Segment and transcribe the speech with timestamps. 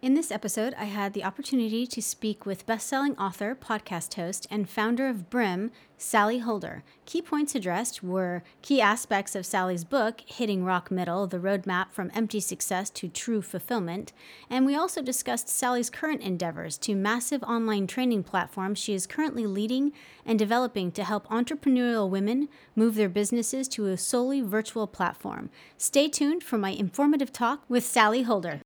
[0.00, 4.70] In this episode, I had the opportunity to speak with best-selling author, podcast host, and
[4.70, 6.84] founder of Brim, Sally Holder.
[7.04, 12.12] Key points addressed were key aspects of Sally's book, Hitting Rock Middle: The Roadmap from
[12.14, 14.12] Empty Success to True Fulfillment,
[14.48, 19.46] and we also discussed Sally's current endeavors to massive online training platforms she is currently
[19.46, 19.92] leading
[20.24, 25.50] and developing to help entrepreneurial women move their businesses to a solely virtual platform.
[25.76, 28.60] Stay tuned for my informative talk with Sally Holder.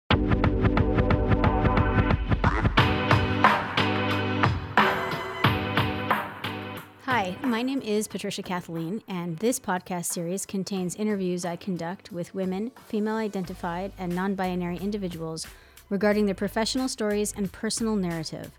[7.23, 12.35] Hi, my name is Patricia Kathleen, and this podcast series contains interviews I conduct with
[12.35, 15.47] women, female identified, and non binary individuals
[15.89, 18.51] regarding their professional stories and personal narrative.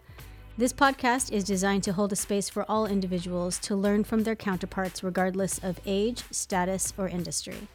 [0.57, 4.34] This podcast is designed to hold a space for all individuals to learn from their
[4.34, 7.68] counterparts regardless of age, status, or industry.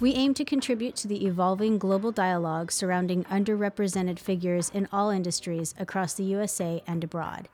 [0.00, 5.74] We aim to contribute to the evolving global dialogue surrounding underrepresented figures in all industries
[5.78, 7.50] across the USA and abroad.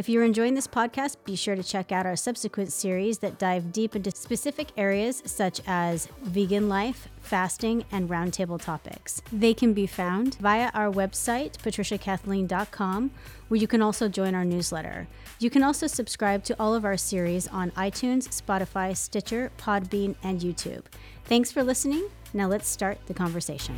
[0.00, 3.70] If you're enjoying this podcast, be sure to check out our subsequent series that dive
[3.70, 9.20] deep into specific areas such as vegan life, fasting, and roundtable topics.
[9.30, 13.10] They can be found via our website, patriciakathleen.com,
[13.48, 15.06] where you can also join our newsletter.
[15.38, 20.40] You can also subscribe to all of our series on iTunes, Spotify, Stitcher, Podbean, and
[20.40, 20.84] YouTube.
[21.26, 22.08] Thanks for listening.
[22.32, 23.76] Now let's start the conversation.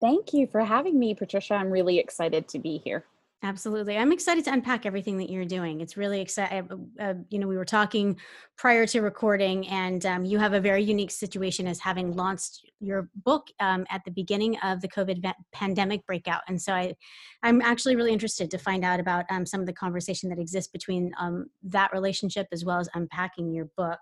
[0.00, 1.52] Thank you for having me, Patricia.
[1.52, 3.04] I'm really excited to be here.
[3.46, 3.96] Absolutely.
[3.96, 5.80] I'm excited to unpack everything that you're doing.
[5.80, 6.90] It's really exciting.
[6.98, 8.18] Uh, uh, you know, we were talking
[8.58, 13.08] prior to recording, and um, you have a very unique situation as having launched your
[13.14, 16.42] book um, at the beginning of the COVID pandemic breakout.
[16.48, 16.96] And so I,
[17.44, 20.72] I'm actually really interested to find out about um, some of the conversation that exists
[20.72, 24.00] between um, that relationship as well as unpacking your book.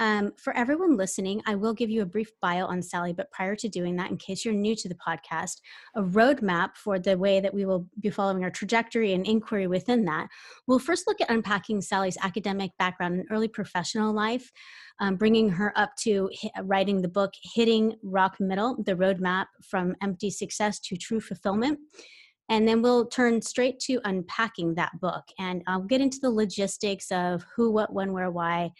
[0.00, 3.56] Um, for everyone listening, I will give you a brief bio on Sally, but prior
[3.56, 5.60] to doing that, in case you're new to the podcast,
[5.96, 10.04] a roadmap for the way that we will be following our trajectory and inquiry within
[10.04, 10.28] that.
[10.68, 14.52] We'll first look at unpacking Sally's academic background and early professional life,
[15.00, 16.30] um, bringing her up to
[16.62, 21.80] writing the book Hitting Rock Middle, the roadmap from empty success to true fulfillment.
[22.50, 25.24] And then we'll turn straight to unpacking that book.
[25.38, 28.70] And I'll get into the logistics of who, what, when, where, why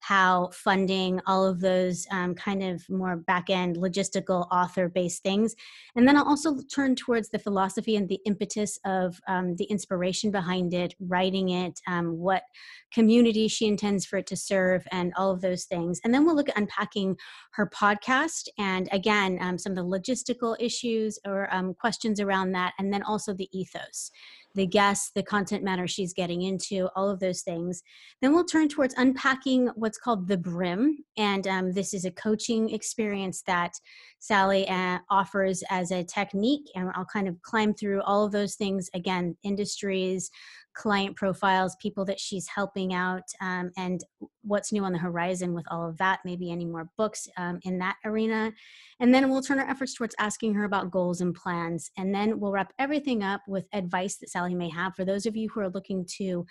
[0.00, 5.54] how funding, all of those um, kind of more back end logistical author based things.
[5.96, 10.30] And then I'll also turn towards the philosophy and the impetus of um, the inspiration
[10.30, 12.44] behind it, writing it, um, what
[12.92, 16.00] community she intends for it to serve, and all of those things.
[16.04, 17.16] And then we'll look at unpacking
[17.52, 22.74] her podcast and again, um, some of the logistical issues or um, questions around that,
[22.78, 24.10] and then also the ethos
[24.58, 27.82] the guests, the content matter she's getting into, all of those things.
[28.20, 30.98] Then we'll turn towards unpacking what's called the Brim.
[31.16, 33.72] And um, this is a coaching experience that
[34.18, 36.66] Sally uh, offers as a technique.
[36.74, 40.30] And I'll kind of climb through all of those things again, industries,
[40.78, 44.00] client profiles, people that she's helping out, um, and
[44.48, 47.78] what's new on the horizon with all of that, maybe any more books um, in
[47.78, 48.52] that arena.
[49.00, 51.90] And then we'll turn our efforts towards asking her about goals and plans.
[51.96, 55.36] And then we'll wrap everything up with advice that Sally may have for those of
[55.36, 56.46] you who are looking to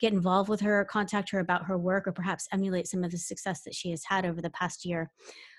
[0.00, 3.18] get involved with her, contact her about her work, or perhaps emulate some of the
[3.18, 5.10] success that she has had over the past year.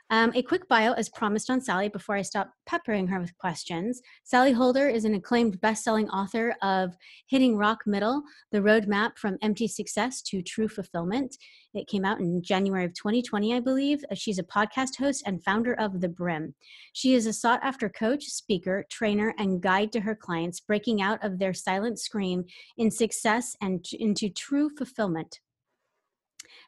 [0.09, 4.01] Um, a quick bio as promised on Sally before I stop peppering her with questions.
[4.23, 6.95] Sally Holder is an acclaimed best-selling author of
[7.27, 8.21] Hitting Rock Middle,
[8.51, 11.35] The Roadmap from Empty Success to True Fulfillment.
[11.73, 14.03] It came out in January of 2020, I believe.
[14.11, 16.53] Uh, she's a podcast host and founder of The Brim.
[16.91, 21.39] She is a sought-after coach, speaker, trainer, and guide to her clients breaking out of
[21.39, 22.45] their silent scream
[22.77, 25.39] in success and into true fulfillment.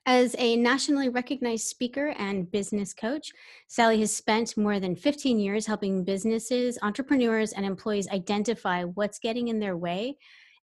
[0.06, 3.32] As a nationally recognized speaker and business coach,
[3.68, 9.48] Sally has spent more than 15 years helping businesses, entrepreneurs, and employees identify what's getting
[9.48, 10.18] in their way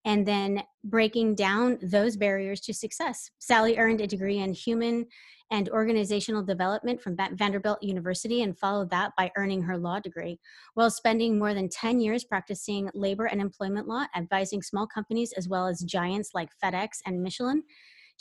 [0.05, 3.31] and then breaking down those barriers to success.
[3.39, 5.07] Sally earned a degree in human
[5.53, 10.41] and organizational development from Vanderbilt University and followed that by earning her law degree,
[10.75, 15.49] while spending more than 10 years practicing labor and employment law, advising small companies as
[15.49, 17.63] well as giants like FedEx and Michelin.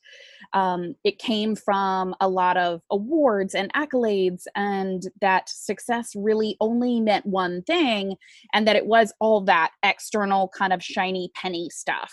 [0.53, 7.01] um, it came from a lot of awards and accolades, and that success really only
[7.01, 8.17] meant one thing,
[8.53, 12.13] and that it was all that external kind of shiny penny stuff.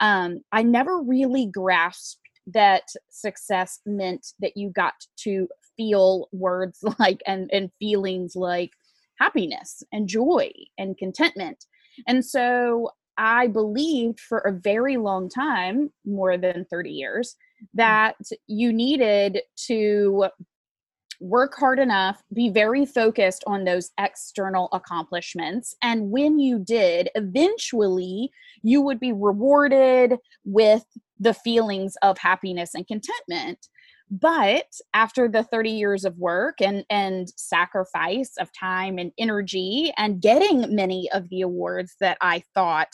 [0.00, 7.20] Um, I never really grasped that success meant that you got to feel words like
[7.26, 8.70] and, and feelings like
[9.18, 11.64] happiness and joy and contentment.
[12.06, 17.34] And so I believed for a very long time, more than 30 years,
[17.74, 18.16] that
[18.46, 20.28] you needed to
[21.20, 25.74] work hard enough, be very focused on those external accomplishments.
[25.82, 28.30] And when you did, eventually
[28.62, 30.84] you would be rewarded with
[31.18, 33.68] the feelings of happiness and contentment.
[34.10, 40.20] But after the 30 years of work and, and sacrifice of time and energy and
[40.20, 42.88] getting many of the awards that I thought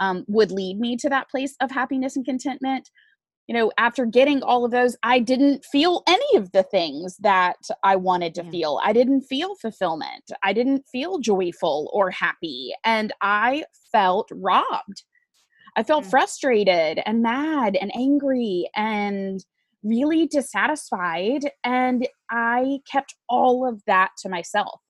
[0.00, 2.90] um, would lead me to that place of happiness and contentment,
[3.48, 7.56] you know, after getting all of those, I didn't feel any of the things that
[7.82, 8.50] I wanted to yeah.
[8.50, 8.80] feel.
[8.84, 10.30] I didn't feel fulfillment.
[10.42, 12.74] I didn't feel joyful or happy.
[12.84, 15.02] And I felt robbed.
[15.76, 16.10] I felt yeah.
[16.10, 19.42] frustrated and mad and angry and
[19.82, 21.50] really dissatisfied.
[21.64, 24.82] And I kept all of that to myself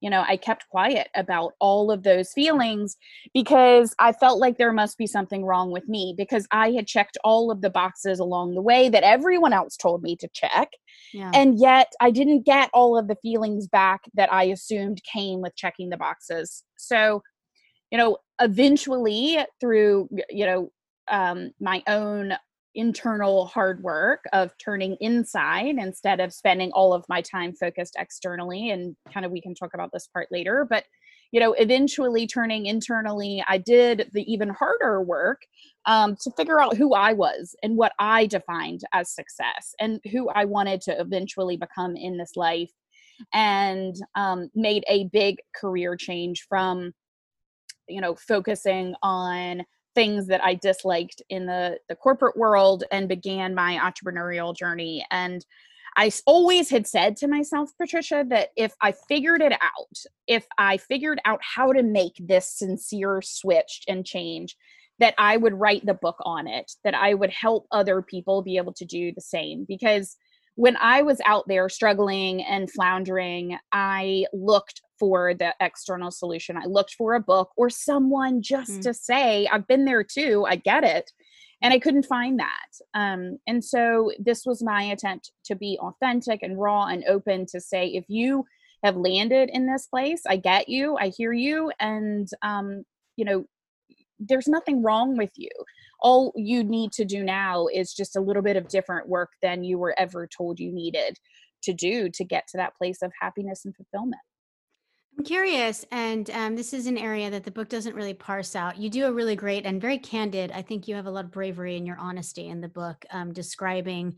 [0.00, 2.96] you know, I kept quiet about all of those feelings
[3.32, 7.16] because I felt like there must be something wrong with me because I had checked
[7.24, 10.68] all of the boxes along the way that everyone else told me to check.
[11.12, 11.30] Yeah.
[11.32, 15.56] And yet I didn't get all of the feelings back that I assumed came with
[15.56, 16.64] checking the boxes.
[16.76, 17.22] So,
[17.90, 20.70] you know, eventually through, you know,
[21.08, 22.34] um, my own
[22.74, 28.70] internal hard work of turning inside instead of spending all of my time focused externally
[28.70, 30.84] and kind of we can talk about this part later but
[31.30, 35.42] you know eventually turning internally i did the even harder work
[35.86, 40.28] um, to figure out who i was and what i defined as success and who
[40.30, 42.70] i wanted to eventually become in this life
[43.32, 46.92] and um, made a big career change from
[47.88, 49.62] you know focusing on
[49.94, 55.44] things that I disliked in the the corporate world and began my entrepreneurial journey and
[55.96, 59.96] I always had said to myself, Patricia, that if I figured it out,
[60.26, 64.56] if I figured out how to make this sincere switch and change,
[64.98, 68.56] that I would write the book on it, that I would help other people be
[68.56, 69.64] able to do the same.
[69.68, 70.16] Because
[70.56, 76.56] when I was out there struggling and floundering, I looked for the external solution.
[76.56, 78.82] I looked for a book or someone just mm.
[78.82, 81.10] to say, I've been there too, I get it.
[81.62, 82.68] And I couldn't find that.
[82.94, 87.60] Um, and so this was my attempt to be authentic and raw and open to
[87.60, 88.44] say, if you
[88.84, 92.84] have landed in this place, I get you, I hear you, and, um,
[93.16, 93.46] you know,
[94.28, 95.50] there's nothing wrong with you.
[96.00, 99.64] All you need to do now is just a little bit of different work than
[99.64, 101.18] you were ever told you needed
[101.62, 104.20] to do to get to that place of happiness and fulfillment.
[105.16, 108.78] I'm curious, and um, this is an area that the book doesn't really parse out.
[108.78, 110.50] You do a really great and very candid.
[110.50, 113.32] I think you have a lot of bravery in your honesty in the book, um,
[113.32, 114.16] describing,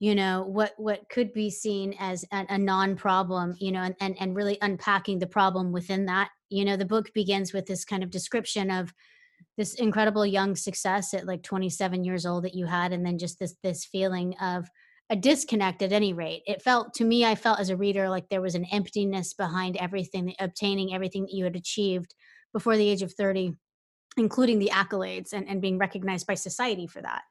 [0.00, 4.16] you know, what what could be seen as a, a non-problem, you know, and, and
[4.18, 6.28] and really unpacking the problem within that.
[6.50, 8.92] You know, the book begins with this kind of description of
[9.56, 13.38] this incredible young success at like 27 years old that you had, and then just
[13.38, 14.68] this this feeling of
[15.10, 16.42] a disconnect at any rate.
[16.46, 19.76] It felt to me, I felt as a reader like there was an emptiness behind
[19.76, 22.14] everything, obtaining everything that you had achieved
[22.52, 23.54] before the age of 30
[24.18, 27.22] including the accolades and, and being recognized by society for that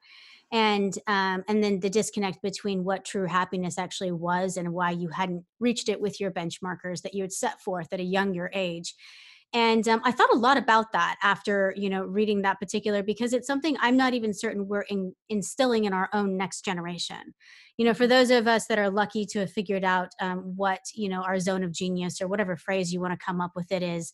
[0.52, 5.08] and um, and then the disconnect between what true happiness actually was and why you
[5.10, 8.96] hadn't reached it with your benchmarkers that you had set forth at a younger age
[9.54, 13.34] and um, i thought a lot about that after you know reading that particular because
[13.34, 17.34] it's something i'm not even certain we're in, instilling in our own next generation.
[17.78, 20.82] You know for those of us that are lucky to have figured out um, what
[20.94, 23.72] you know our zone of genius or whatever phrase you want to come up with
[23.72, 24.12] it is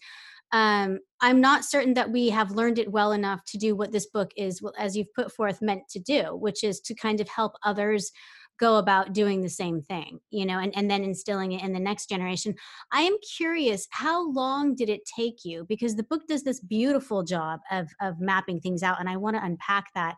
[0.53, 4.05] um, I'm not certain that we have learned it well enough to do what this
[4.05, 7.27] book is, well, as you've put forth, meant to do, which is to kind of
[7.27, 8.11] help others
[8.59, 11.79] go about doing the same thing, you know, and, and then instilling it in the
[11.79, 12.55] next generation.
[12.91, 15.65] I am curious, how long did it take you?
[15.67, 19.35] Because the book does this beautiful job of, of mapping things out, and I want
[19.35, 20.15] to unpack that.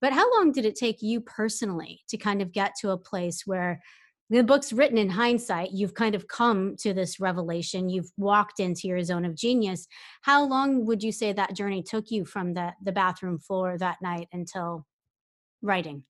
[0.00, 3.42] But how long did it take you personally to kind of get to a place
[3.44, 3.80] where
[4.30, 8.86] the book's written in hindsight you've kind of come to this revelation you've walked into
[8.86, 9.88] your zone of genius
[10.22, 14.00] how long would you say that journey took you from the the bathroom floor that
[14.00, 14.86] night until
[15.62, 16.04] writing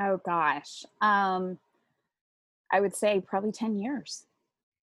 [0.00, 0.84] oh gosh.
[1.00, 1.58] Um
[2.72, 4.26] i would say probably 10 years.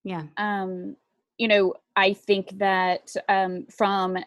[0.03, 0.23] Yeah.
[0.37, 0.95] Um
[1.41, 4.17] you know i think that um from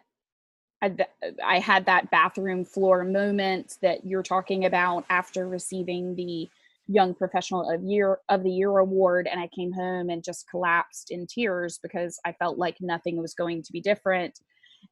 [1.43, 6.47] I, had that bathroom floor moment that you're talking about after receiving the
[6.88, 11.11] young professional of year of the year award and i came home and just collapsed
[11.11, 14.41] in tears because i felt like nothing was going to be different.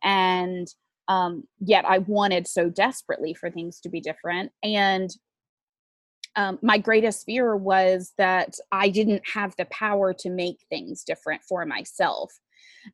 [0.05, 0.69] And
[1.09, 4.53] um, yet i wanted so desperately for things to be different.
[4.63, 5.11] And
[6.37, 11.43] um, my greatest fear was that i didn't have the power to make things different
[11.49, 12.33] for myself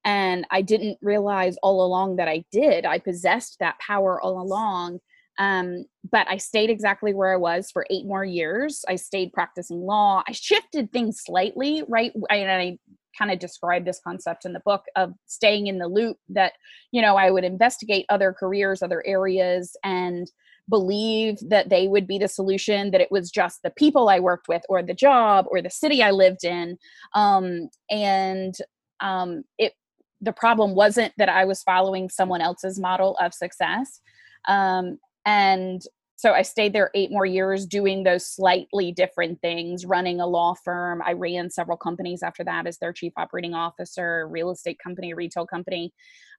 [0.05, 4.99] and i didn't realize all along that i did i possessed that power all along
[5.39, 8.85] um, but I stayed exactly where I was for eight more years.
[8.89, 10.23] I stayed practicing law.
[10.27, 12.13] I shifted things slightly, right?
[12.29, 12.79] And I
[13.17, 16.55] kind of describe this concept in the book of staying in the loop that,
[16.93, 20.31] you know, I would investigate other careers, other areas, and
[20.69, 24.49] believe that they would be the solution, that it was just the people I worked
[24.49, 26.79] with, or the job, or the city I lived in.
[27.15, 28.55] Um, and
[29.01, 29.73] um, it,
[30.21, 34.01] the problem wasn't that I was following someone else's model of success.
[34.49, 35.83] Um, and
[36.17, 40.55] so I stayed there eight more years doing those slightly different things, running a law
[40.65, 41.01] firm.
[41.07, 45.47] I ran several companies after that as their chief operating officer, real estate company, retail
[45.47, 45.93] company.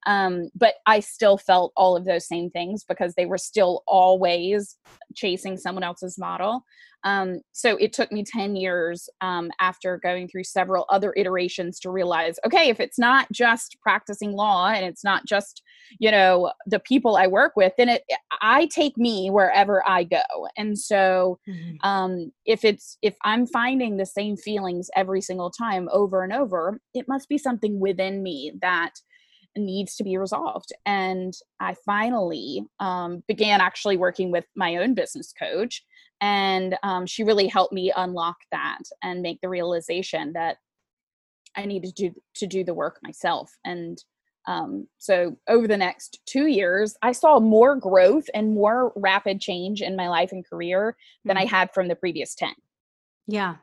[0.06, 4.78] Um, but I still felt all of those same things because they were still always
[5.16, 6.64] chasing someone else's model.
[7.04, 11.92] Um, so it took me 10 years um, after going through several other iterations to
[11.92, 15.62] realize okay, if it's not just practicing law and it's not just,
[16.00, 18.04] you know, the people I work with, then it,
[18.42, 20.20] I take me wherever I go.
[20.58, 21.88] And so mm-hmm.
[21.88, 26.82] um, if it's, if I'm finding the same feelings every single time over and over,
[26.94, 28.92] it must be something within me that
[29.60, 30.72] needs to be resolved.
[30.86, 35.84] And I finally um, began actually working with my own business coach.
[36.22, 40.58] And um, she really helped me unlock that and make the realization that
[41.56, 43.52] I needed to do, to do the work myself.
[43.66, 43.98] And
[44.48, 49.82] um, so over the next two years, I saw more growth and more rapid change
[49.82, 51.44] in my life and career than mm-hmm.
[51.44, 52.54] I had from the previous 10.
[53.28, 53.56] Yeah,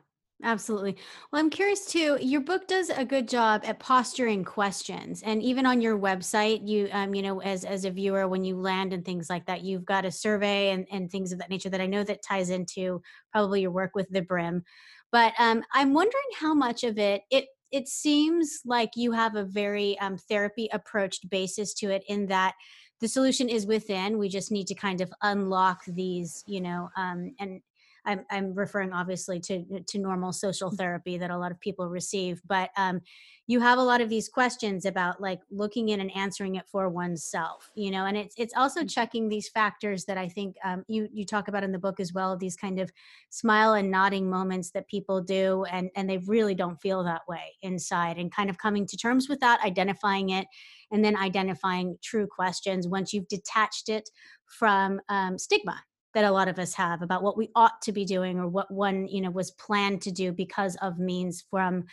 [0.42, 0.96] Absolutely.
[1.32, 2.18] Well, I'm curious too.
[2.20, 6.88] Your book does a good job at posturing questions, and even on your website, you,
[6.92, 9.86] um, you know, as as a viewer, when you land and things like that, you've
[9.86, 13.00] got a survey and and things of that nature that I know that ties into
[13.32, 14.62] probably your work with the Brim.
[15.10, 19.44] But um, I'm wondering how much of it it it seems like you have a
[19.44, 22.54] very um, therapy approached basis to it, in that
[23.00, 24.18] the solution is within.
[24.18, 27.62] We just need to kind of unlock these, you know, um, and
[28.06, 30.76] I'm, I'm referring obviously to to normal social mm.
[30.76, 33.00] therapy that a lot of people receive, but um,
[33.48, 36.88] you have a lot of these questions about like looking in and answering it for
[36.88, 38.90] oneself, you know, and it's it's also mm.
[38.90, 42.12] checking these factors that I think um, you you talk about in the book as
[42.12, 42.36] well.
[42.36, 42.92] These kind of
[43.30, 47.56] smile and nodding moments that people do, and and they really don't feel that way
[47.62, 50.46] inside, and kind of coming to terms with that, identifying it,
[50.92, 54.08] and then identifying true questions once you've detached it
[54.46, 55.82] from um, stigma
[56.14, 58.70] that a lot of us have about what we ought to be doing or what
[58.70, 61.84] one you know was planned to do because of means from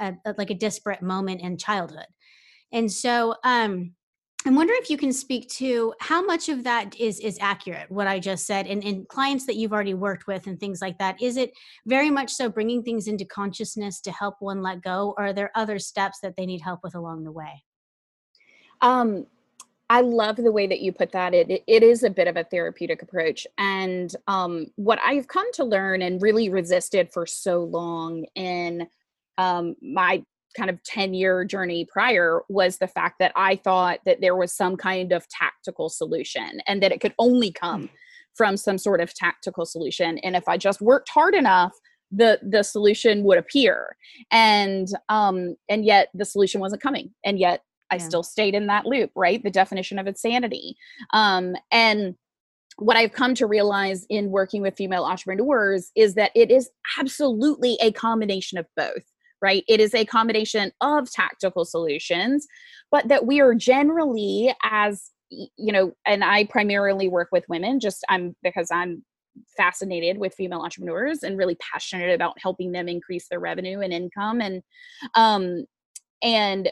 [0.00, 2.06] a, like a disparate moment in childhood.
[2.72, 3.92] And so um
[4.44, 8.08] i'm wondering if you can speak to how much of that is is accurate what
[8.08, 11.20] i just said and in clients that you've already worked with and things like that.
[11.22, 11.52] Is it
[11.86, 15.52] very much so bringing things into consciousness to help one let go or are there
[15.54, 17.62] other steps that they need help with along the way?
[18.80, 19.26] Um
[19.92, 21.34] I love the way that you put that.
[21.34, 23.46] It, it, is a bit of a therapeutic approach.
[23.58, 28.88] And um, what I've come to learn and really resisted for so long in
[29.36, 30.24] um, my
[30.56, 34.54] kind of 10 year journey prior was the fact that I thought that there was
[34.54, 37.90] some kind of tactical solution and that it could only come
[38.34, 40.16] from some sort of tactical solution.
[40.20, 41.72] And if I just worked hard enough,
[42.10, 43.96] the the solution would appear.
[44.30, 47.10] And um and yet the solution wasn't coming.
[47.26, 48.08] And yet I yeah.
[48.08, 49.42] still stayed in that loop, right?
[49.42, 50.76] The definition of insanity.
[51.12, 52.16] Um and
[52.76, 57.78] what I've come to realize in working with female entrepreneurs is that it is absolutely
[57.80, 59.04] a combination of both
[59.42, 59.64] right?
[59.68, 62.46] It is a combination of tactical solutions,
[62.92, 68.04] but that we are generally as you know, and I primarily work with women just
[68.08, 69.04] I'm because I'm
[69.56, 74.40] fascinated with female entrepreneurs and really passionate about helping them increase their revenue and income
[74.40, 74.62] and
[75.14, 75.64] um
[76.22, 76.70] and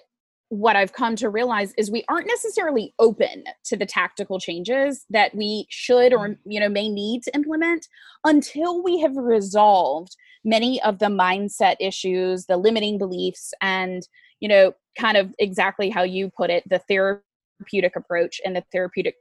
[0.51, 5.33] what I've come to realize is we aren't necessarily open to the tactical changes that
[5.33, 6.51] we should or mm-hmm.
[6.51, 7.87] you know may need to implement
[8.25, 14.09] until we have resolved many of the mindset issues, the limiting beliefs and
[14.41, 19.15] you know kind of exactly how you put it, the therapeutic approach and the therapeutic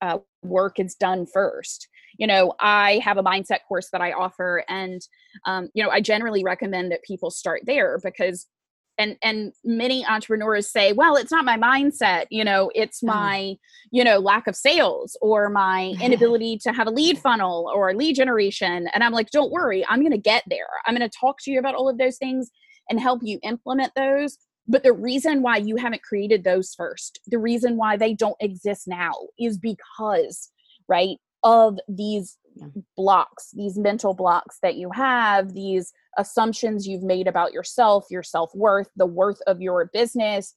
[0.00, 1.88] uh, work is done first.
[2.16, 5.02] You know, I have a mindset course that I offer, and
[5.44, 8.46] um, you know, I generally recommend that people start there because
[9.00, 13.14] and and many entrepreneurs say well it's not my mindset you know it's uh-huh.
[13.14, 13.56] my
[13.90, 18.14] you know lack of sales or my inability to have a lead funnel or lead
[18.14, 18.88] generation.
[18.92, 20.68] And i'm like don't worry i'm going to get there.
[20.86, 22.50] I'm going to talk to you about all of those things
[22.88, 24.38] and help you implement those.
[24.68, 28.86] But the reason why you haven't created those first the reason why they don't exist
[28.86, 30.50] now is because
[30.88, 32.36] right of these
[32.96, 38.54] blocks these mental blocks that you have these assumptions you've made about yourself, your self
[38.54, 40.54] worth, the worth of your business.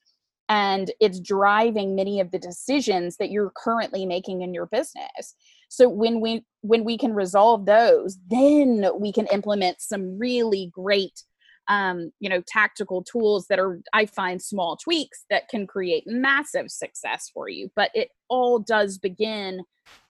[0.50, 5.36] And it's driving many of the decisions that you're currently making in your business.
[5.70, 11.24] So when we when we can resolve those, then we can implement some really great
[11.70, 16.70] um, you know, tactical tools that are, I find, small tweaks that can create massive
[16.70, 17.72] success for you.
[17.74, 19.62] But it all does begin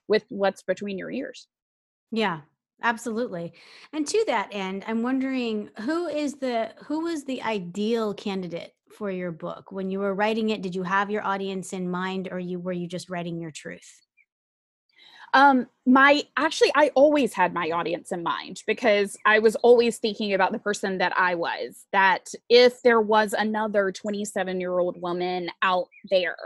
[0.08, 1.46] with what's between your ears.
[2.14, 2.42] Yeah,
[2.82, 3.54] Absolutely.
[3.94, 9.10] And to that end, I'm wondering who is the who was the ideal candidate for
[9.10, 9.72] your book?
[9.72, 12.72] When you were writing it, did you have your audience in mind or you were
[12.72, 14.03] you just writing your truth?
[15.34, 20.32] Um, my actually, I always had my audience in mind because I was always thinking
[20.32, 21.84] about the person that I was.
[21.92, 26.36] That if there was another 27 year old woman out there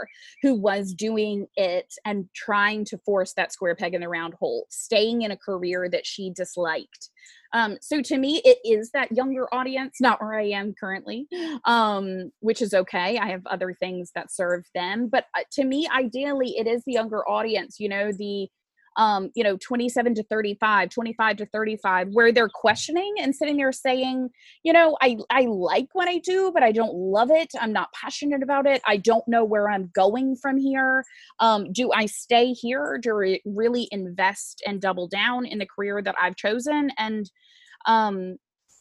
[0.43, 4.67] who was doing it and trying to force that square peg in the round hole,
[4.71, 7.11] staying in a career that she disliked.
[7.53, 11.27] Um, so to me, it is that younger audience, not where I am currently,
[11.65, 13.19] um, which is okay.
[13.19, 15.09] I have other things that serve them.
[15.09, 18.49] But uh, to me, ideally, it is the younger audience, you know, the
[18.99, 23.71] um, you know, 27 to 35, 25 to 35, where they're questioning and sitting there
[23.71, 24.29] saying,
[24.65, 27.53] you know, I, I like what I do, but I don't love it.
[27.61, 28.83] I'm not passionate about it.
[28.87, 31.05] I don't know where I'm going from here.
[31.39, 32.99] Um, do I stay here?
[33.01, 36.91] Do I really invest and double down in the career that I've chosen?
[36.99, 37.31] And,
[37.87, 38.37] um,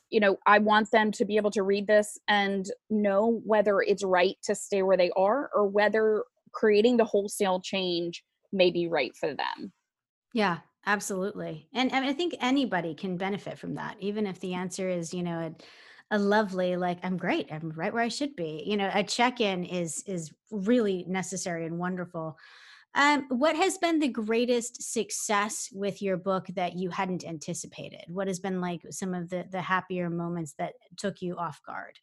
[0.09, 4.03] you know, I want them to be able to read this and know whether it's
[4.03, 9.15] right to stay where they are or whether creating the wholesale change may be right
[9.15, 9.73] for them.
[10.37, 11.67] Yeah, absolutely.
[11.73, 15.51] And, I think anybody can benefit from that, even if the answer is, you know,
[16.11, 18.63] a, a lovely, like, I'm great, I'm right where I should be.
[18.63, 22.37] You know, a check-in is is really necessary and wonderful.
[22.93, 28.03] Um, what has been the greatest success with your book that you hadn't anticipated?
[28.07, 31.97] What has been like some of the the happier moments that took you off guard?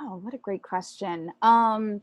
[0.00, 1.30] Oh, what a great question.
[1.40, 2.02] Um,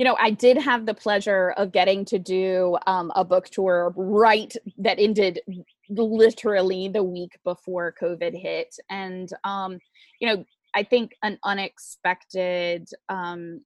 [0.00, 3.92] you know, I did have the pleasure of getting to do um, a book tour
[3.94, 5.42] right that ended
[5.90, 8.74] literally the week before COVID hit.
[8.88, 9.78] And, um,
[10.18, 13.60] you know, I think an unexpected um,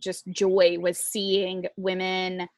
[0.00, 2.48] just joy was seeing women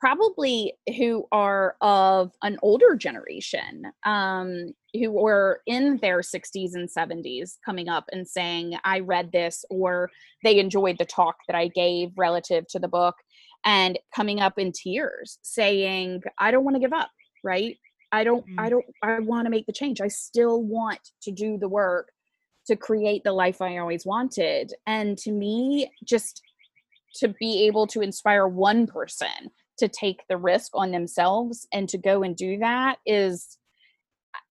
[0.00, 7.56] probably who are of an older generation um, who were in their 60s and 70s
[7.64, 10.10] coming up and saying i read this or
[10.44, 13.16] they enjoyed the talk that i gave relative to the book
[13.64, 17.10] and coming up in tears saying i don't want to give up
[17.44, 17.76] right?
[18.10, 18.60] I don't mm-hmm.
[18.60, 20.00] i don't i want to make the change.
[20.00, 22.10] I still want to do the work
[22.66, 24.72] to create the life i always wanted.
[24.86, 26.42] And to me just
[27.16, 31.98] to be able to inspire one person to take the risk on themselves and to
[31.98, 33.58] go and do that is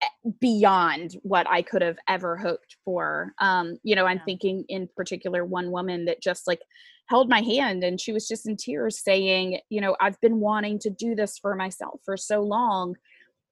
[0.01, 3.33] eh, beyond what I could have ever hoped for.
[3.39, 4.25] Um, you know, I'm yeah.
[4.25, 6.61] thinking in particular one woman that just like
[7.07, 10.79] held my hand and she was just in tears saying, you know, I've been wanting
[10.79, 12.95] to do this for myself for so long.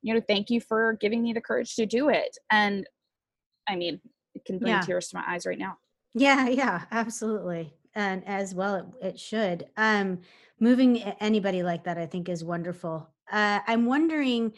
[0.01, 2.38] You know, thank you for giving me the courage to do it.
[2.51, 2.85] And
[3.67, 4.01] I mean,
[4.33, 4.81] it can bring yeah.
[4.81, 5.77] tears to my eyes right now.
[6.13, 7.73] Yeah, yeah, absolutely.
[7.95, 9.67] And as well, it, it should.
[9.77, 10.19] Um,
[10.60, 13.10] moving anybody like that, I think, is wonderful.
[13.31, 14.53] Uh, I'm wondering,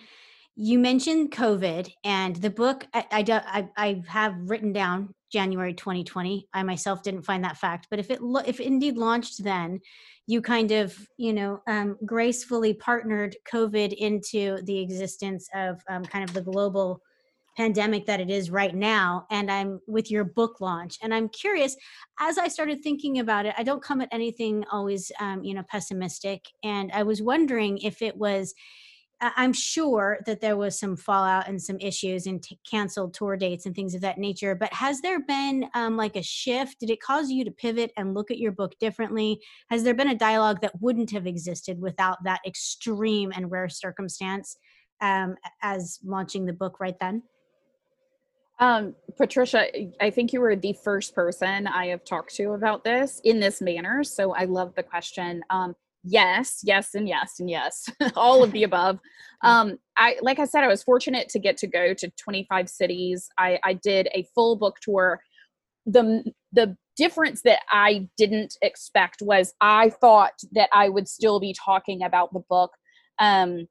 [0.55, 2.87] you mentioned COVID and the book.
[2.93, 6.47] I, I, I, I have written down January 2020.
[6.53, 9.79] I myself didn't find that fact, but if it lo- if indeed launched then,
[10.25, 16.27] you kind of you know um, gracefully partnered COVID into the existence of um, kind
[16.27, 17.01] of the global
[17.57, 21.75] pandemic that it is right now and i'm with your book launch and i'm curious
[22.19, 25.63] as i started thinking about it i don't come at anything always um, you know
[25.67, 28.53] pessimistic and i was wondering if it was
[29.19, 33.65] i'm sure that there was some fallout and some issues and t- canceled tour dates
[33.65, 36.79] and things of that nature but has there been um, like a shift?
[36.79, 39.39] Did it cause you to pivot and look at your book differently?
[39.69, 44.57] Has there been a dialogue that wouldn't have existed without that extreme and rare circumstance
[45.01, 47.23] um, as launching the book right then
[48.59, 49.67] Um, Patricia,
[50.01, 53.61] I think you were the first person I have talked to about this in this
[53.61, 54.03] manner.
[54.03, 55.43] So I love the question.
[55.49, 58.99] Um, yes, yes, and yes, and yes, all of the above.
[59.43, 63.29] Um, I, like I said, I was fortunate to get to go to 25 cities.
[63.37, 65.21] I, I did a full book tour.
[65.85, 71.53] The, the difference that I didn't expect was I thought that I would still be
[71.53, 72.71] talking about the book.
[73.19, 73.67] Um,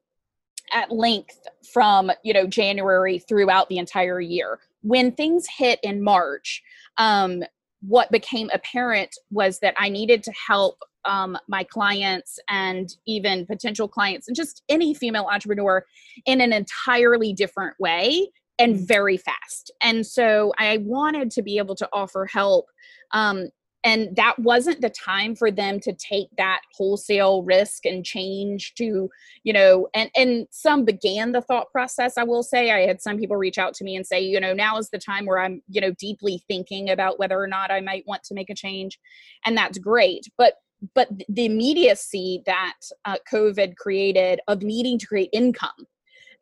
[0.73, 4.59] at length from you know January throughout the entire year.
[4.87, 6.63] When things hit in March,
[6.97, 7.43] um,
[7.81, 13.89] what became apparent was that I needed to help um, my clients and even potential
[13.89, 15.85] clients and just any female entrepreneur
[16.25, 18.29] in an entirely different way
[18.61, 19.73] and very fast.
[19.83, 22.67] And so I wanted to be able to offer help
[23.13, 23.49] um,
[23.87, 29.09] and that wasn't the time for them to take that wholesale risk and change to
[29.45, 32.73] you know and and some began the thought process i will say.
[32.73, 34.99] I had some people reach out to me and say you know now is the
[34.99, 38.35] time where i'm you know deeply thinking about whether or not i might want to
[38.35, 38.99] make a change
[39.47, 40.27] and that's great.
[40.37, 40.55] But
[40.95, 45.87] but the immediacy that uh, covid created of needing to create income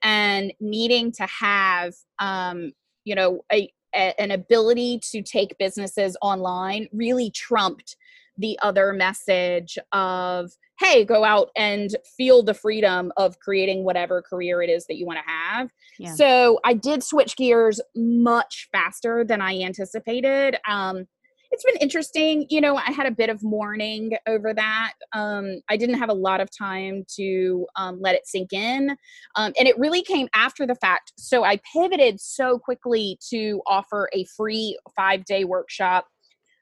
[0.02, 2.72] and needing to have um,
[3.04, 7.96] you know a, a, an ability to take businesses online really trumped
[8.36, 14.60] the other message of hey go out and feel the freedom of creating whatever career
[14.60, 16.14] it is that you want to have Yeah.
[16.14, 21.06] so i did switch gears much faster than i anticipated um,
[21.54, 25.76] it's been interesting you know i had a bit of mourning over that um, i
[25.76, 28.90] didn't have a lot of time to um, let it sink in
[29.36, 34.08] um, and it really came after the fact so i pivoted so quickly to offer
[34.12, 36.06] a free five day workshop.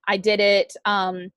[0.07, 1.31] I did it um,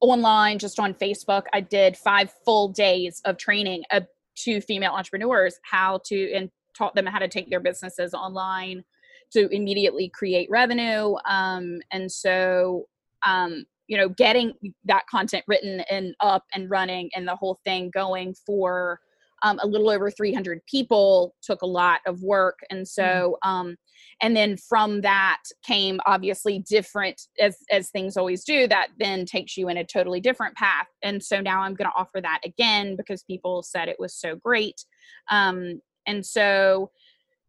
[0.00, 4.00] online just on facebook i did five full days of training uh,
[4.36, 8.84] to female entrepreneurs how to and taught them how to take their businesses online
[9.32, 12.86] to immediately create revenue um, and so
[13.26, 14.52] um, you know getting
[14.84, 19.00] that content written and up and running and the whole thing going for
[19.44, 23.76] um, a little over 300 people took a lot of work and so um,
[24.22, 29.56] and then from that came obviously different as as things always do that then takes
[29.56, 32.96] you in a totally different path and so now i'm going to offer that again
[32.96, 34.84] because people said it was so great
[35.30, 36.90] um, and so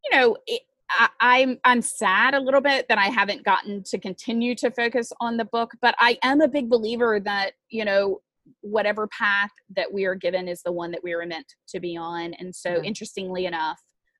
[0.04, 3.98] you know it, I, I'm I'm sad a little bit that I haven't gotten to
[3.98, 8.22] continue to focus on the book, but I am a big believer that you know
[8.62, 11.96] whatever path that we are given is the one that we are meant to be
[11.96, 12.34] on.
[12.36, 12.82] And so, Yeah.
[12.82, 13.80] interestingly enough,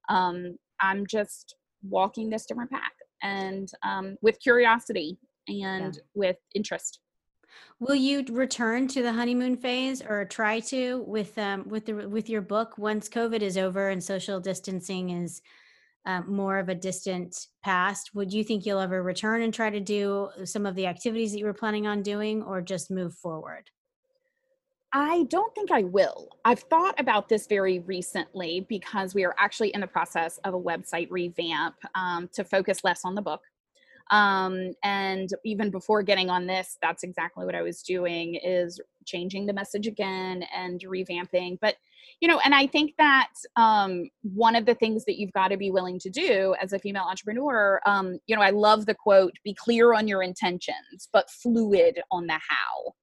[0.10, 7.00] um, I'm just walking this different path and um, with curiosity and with interest.
[7.80, 12.30] Will you return to the honeymoon phase or try to with um with the with
[12.30, 15.42] your book once COVID is over and social distancing is
[16.06, 18.12] um, more of a distant past?
[18.14, 21.40] Would you think you'll ever return and try to do some of the activities that
[21.40, 23.70] you were planning on doing, or just move forward?
[24.96, 26.30] I don't think I will.
[26.46, 30.60] I've thought about this very recently because we are actually in the process of a
[30.60, 33.42] website revamp um, to focus less on the book.
[34.12, 39.46] Um, and even before getting on this, that's exactly what I was doing is changing
[39.46, 41.58] the message again and revamping.
[41.62, 41.76] But
[42.20, 45.58] you know, and I think that um, one of the things that you've got to
[45.58, 49.34] be willing to do as a female entrepreneur, um, you know, I love the quote:
[49.44, 52.94] "Be clear on your intentions, but fluid on the how."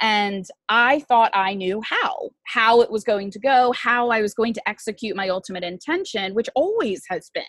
[0.00, 4.34] And I thought I knew how, how it was going to go, how I was
[4.34, 7.44] going to execute my ultimate intention, which always has been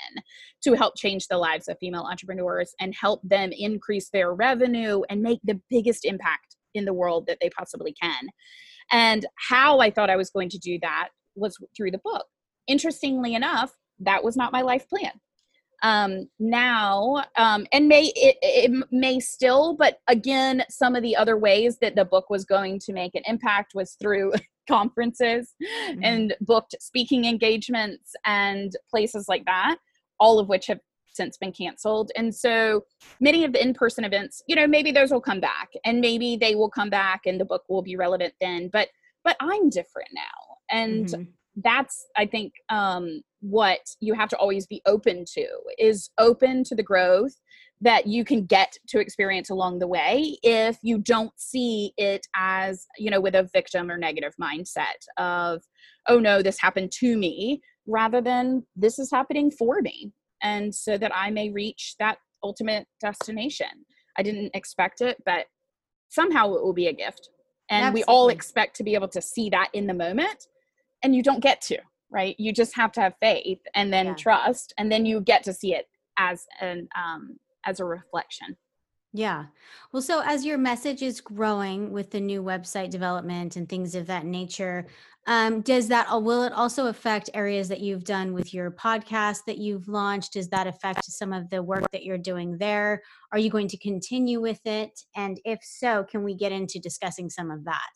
[0.64, 5.22] to help change the lives of female entrepreneurs and help them increase their revenue and
[5.22, 8.30] make the biggest impact in the world that they possibly can.
[8.92, 12.26] And how I thought I was going to do that was through the book.
[12.68, 15.12] Interestingly enough, that was not my life plan.
[15.86, 21.38] Um, now um, and may it, it may still but again some of the other
[21.38, 24.34] ways that the book was going to make an impact was through
[24.68, 26.04] conferences mm-hmm.
[26.04, 29.78] and booked speaking engagements and places like that
[30.20, 30.80] all of which have
[31.14, 32.84] since been canceled and so
[33.20, 36.56] many of the in-person events you know maybe those will come back and maybe they
[36.56, 38.90] will come back and the book will be relevant then but
[39.24, 41.24] but i'm different now and mm-hmm.
[41.64, 46.76] that's i think um what you have to always be open to is open to
[46.76, 47.34] the growth
[47.82, 52.88] that you can get to experience along the way if you don't see it as
[52.98, 55.62] you know with a victim or negative mindset of
[56.08, 60.98] oh no this happened to me rather than this is happening for me and so
[60.98, 63.68] that i may reach that ultimate destination.
[64.18, 65.46] I didn't expect it but
[66.10, 67.30] somehow it will be a gift.
[67.70, 68.00] And Absolutely.
[68.00, 70.48] we all expect to be able to see that in the moment
[71.04, 71.78] and you don't get to
[72.10, 74.16] right you just have to have faith and then yeah.
[74.16, 75.88] trust and then you get to see it
[76.18, 78.56] as an um as a reflection
[79.18, 79.46] yeah.
[79.94, 84.08] Well, so as your message is growing with the new website development and things of
[84.08, 84.88] that nature,
[85.26, 89.46] um, does that uh, will it also affect areas that you've done with your podcast
[89.48, 90.34] that you've launched?
[90.34, 93.02] Does that affect some of the work that you're doing there?
[93.32, 95.00] Are you going to continue with it?
[95.16, 97.94] And if so, can we get into discussing some of that?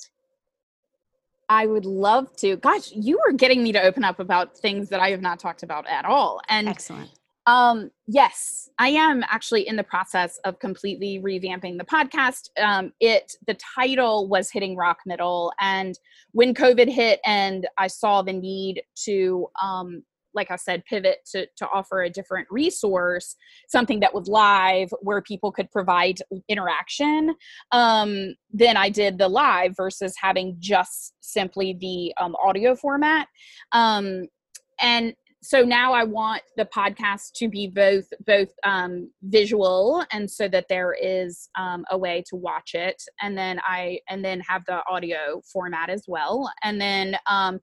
[1.50, 2.58] I would love to.
[2.58, 5.64] Gosh, you were getting me to open up about things that I have not talked
[5.64, 6.42] about at all.
[6.48, 7.10] And excellent.
[7.48, 12.50] Um, yes, I am actually in the process of completely revamping the podcast.
[12.62, 15.98] Um, it the title was hitting rock middle, and
[16.32, 20.04] when COVID hit, and I saw the need to um,
[20.40, 23.36] like I said, pivot to, to offer a different resource,
[23.68, 27.36] something that was live where people could provide interaction,
[27.74, 33.28] um, then I did the live versus having just simply the um, audio format.
[33.74, 34.28] Um,
[34.82, 40.48] and so now I want the podcast to be both both um, visual and so
[40.50, 44.64] that there is um, a way to watch it, and then I and then have
[44.66, 47.60] the audio format as well, and then um,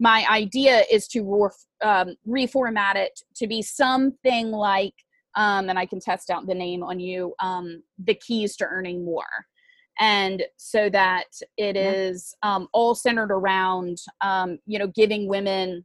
[0.00, 4.94] my idea is to re- um, reformat it to be something like,
[5.36, 9.04] um, and I can test out the name on you, um, the keys to earning
[9.04, 9.24] more.
[10.00, 15.84] And so that it is um, all centered around, um, you know, giving women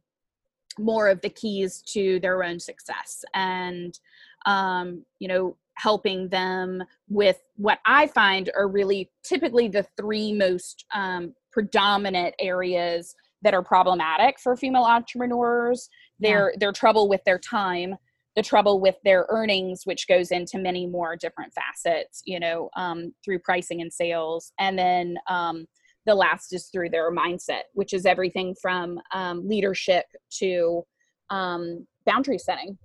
[0.78, 3.98] more of the keys to their own success and,
[4.46, 10.84] um, you know, helping them with what I find are really typically the three most
[10.94, 16.56] um, predominant areas that are problematic for female entrepreneurs their yeah.
[16.58, 17.94] their trouble with their time
[18.36, 23.12] the trouble with their earnings which goes into many more different facets you know um,
[23.24, 24.52] through pricing and sales.
[24.58, 25.66] And then um,
[26.06, 30.04] the last is through their mindset which is everything from um, leadership
[30.38, 30.82] to
[31.30, 32.76] um, boundary setting.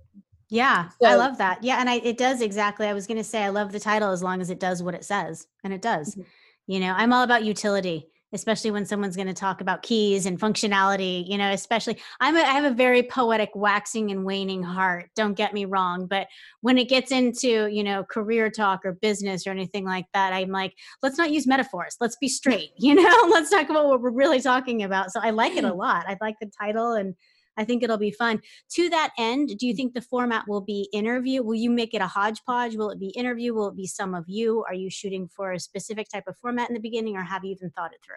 [0.48, 1.62] Yeah so, i love that.
[1.62, 4.10] Yeah and I, it does exactly i was going to say i love the title
[4.10, 6.14] as long as it does what it says and it does.
[6.14, 6.22] Mm-hmm.
[6.66, 10.38] you know i'm all about utility especially when someone's going to talk about keys and
[10.38, 15.10] functionality you know especially i'm a, i have a very poetic waxing and waning heart
[15.14, 16.26] don't get me wrong but
[16.60, 20.50] when it gets into you know career talk or business or anything like that i'm
[20.50, 23.28] like let's not use metaphors let's be straight you know?
[23.28, 26.16] Let's talk about what we're really talking about so i like it a lot i
[26.20, 27.14] like the title and
[27.60, 28.40] I think it'll be fun.
[28.76, 31.42] To that end, do you think the format will be interview?
[31.42, 32.74] Will you make it a hodgepodge?
[32.76, 33.54] Will it be interview?
[33.54, 34.64] Will it be some of you?
[34.66, 37.52] Are you shooting for a specific type of format in the beginning, or have you
[37.52, 38.14] even thought it through?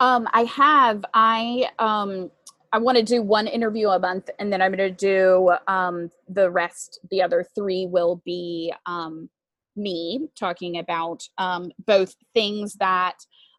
[0.00, 1.04] Um, I have.
[1.14, 2.30] I um,
[2.72, 6.10] I want to do one interview a month, and then I'm going to do um,
[6.28, 6.98] the rest.
[7.10, 9.28] The other three will be um,
[9.76, 13.16] me talking about um, both things that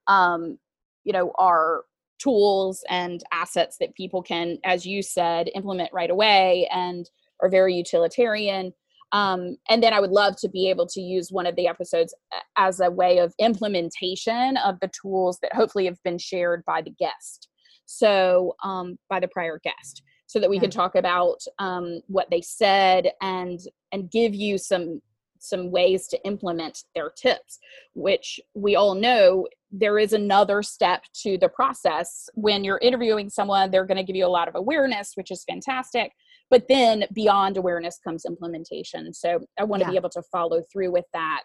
[0.08, 0.58] um,
[1.04, 1.84] you know are
[2.20, 7.10] tools and assets that people can, as you said, implement right away and
[7.42, 8.74] are very utilitarian.
[9.12, 12.14] Um, and then I would love to be able to use one of the episodes
[12.58, 16.92] as a way of implementation of the tools that hopefully have been shared by the
[16.92, 17.50] guest.
[17.86, 20.64] So, um, by the prior guest, so that we yeah.
[20.64, 23.60] can talk about um, what they said and
[23.92, 25.02] and give you some
[25.46, 27.60] some ways to implement their tips,
[27.94, 32.30] which we all know there is another step to the process.
[32.34, 35.44] When you're interviewing someone, they're going to give you a lot of awareness, which is
[35.44, 36.12] fantastic.
[36.50, 39.14] But then beyond awareness comes implementation.
[39.14, 39.92] So I want to yeah.
[39.92, 41.44] be able to follow through with that.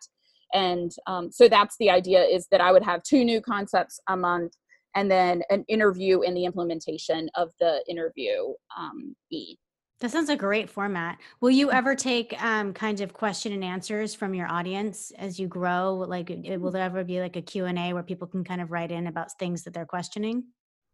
[0.53, 4.17] And um, so that's the idea is that I would have two new concepts a
[4.17, 4.53] month
[4.95, 9.57] and then an interview in the implementation of the interview um, E.
[10.01, 11.19] That sounds a great format.
[11.43, 15.47] Will you ever take um, kind of question and answers from your audience as you
[15.47, 15.95] grow?
[15.95, 18.63] Like, it, will there ever be like a Q and A where people can kind
[18.63, 20.45] of write in about things that they're questioning?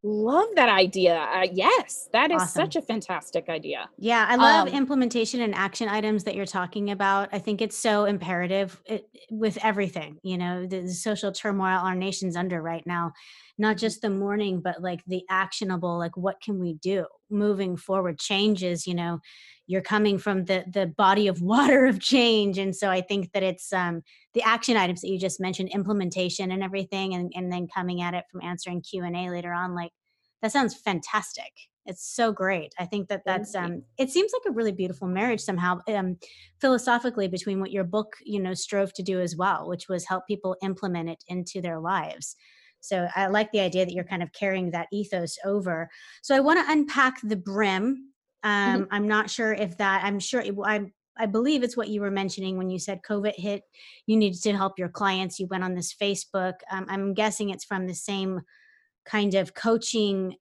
[0.03, 1.17] Love that idea.
[1.17, 2.65] Uh, yes, that is awesome.
[2.65, 3.89] such a fantastic idea.
[3.99, 7.29] Yeah, I love um, implementation and action items that you're talking about.
[7.33, 11.95] I think it's so imperative it, with everything, you know, the, the social turmoil our
[11.95, 13.13] nation's under right now,
[13.59, 13.81] not mm-hmm.
[13.81, 18.19] just the mourning, but like the actionable, like what can we do moving forward?
[18.19, 19.21] Changes, you know,
[19.67, 23.43] you're coming from the the body of water of change and so i think that
[23.43, 24.03] it's um,
[24.35, 28.15] the action items that you just mentioned implementation and everything and, and then coming at
[28.15, 29.93] it from answering q&a later on like
[30.43, 31.53] that sounds fantastic
[31.85, 35.41] it's so great i think that that's um it seems like a really beautiful marriage
[35.41, 36.17] somehow um
[36.61, 40.27] philosophically between what your book you know strove to do as well which was help
[40.27, 42.37] people implement it into their lives
[42.81, 45.89] so i like the idea that you're kind of carrying that ethos over
[46.23, 48.13] so i want to unpack the brim
[48.47, 48.75] Mm-hmm.
[48.75, 48.95] Um, mm-hmm.
[48.95, 50.87] I'm not sure if that, I'm sure, it, I,
[51.19, 53.63] I believe it's what you were mentioning when you said COVID hit,
[54.07, 55.39] you needed to help your clients.
[55.39, 56.55] You went on this Facebook.
[56.71, 58.43] Um, I'm guessing it's from the same
[59.05, 60.37] kind of coaching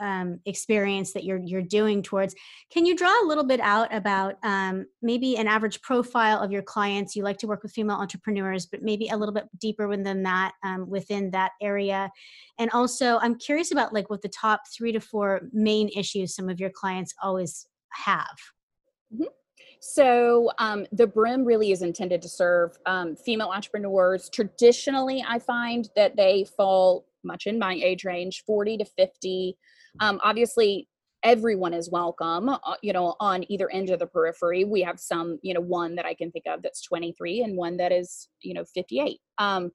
[0.00, 2.34] um, experience that you're you're doing towards.
[2.70, 6.62] Can you draw a little bit out about um, maybe an average profile of your
[6.62, 7.16] clients?
[7.16, 10.52] You like to work with female entrepreneurs, but maybe a little bit deeper within that
[10.64, 12.10] um, within that area.
[12.58, 16.48] And also, I'm curious about like what the top three to four main issues some
[16.48, 18.36] of your clients always have.
[19.12, 19.24] Mm-hmm.
[19.80, 24.28] So um, the brim really is intended to serve um, female entrepreneurs.
[24.28, 29.56] Traditionally, I find that they fall much in my age range, 40 to 50.
[30.00, 30.88] Um, obviously,
[31.22, 34.64] everyone is welcome, uh, you know, on either end of the periphery.
[34.64, 37.76] We have some, you know, one that I can think of that's 23 and one
[37.78, 39.20] that is, you know, 58.
[39.38, 39.70] Um,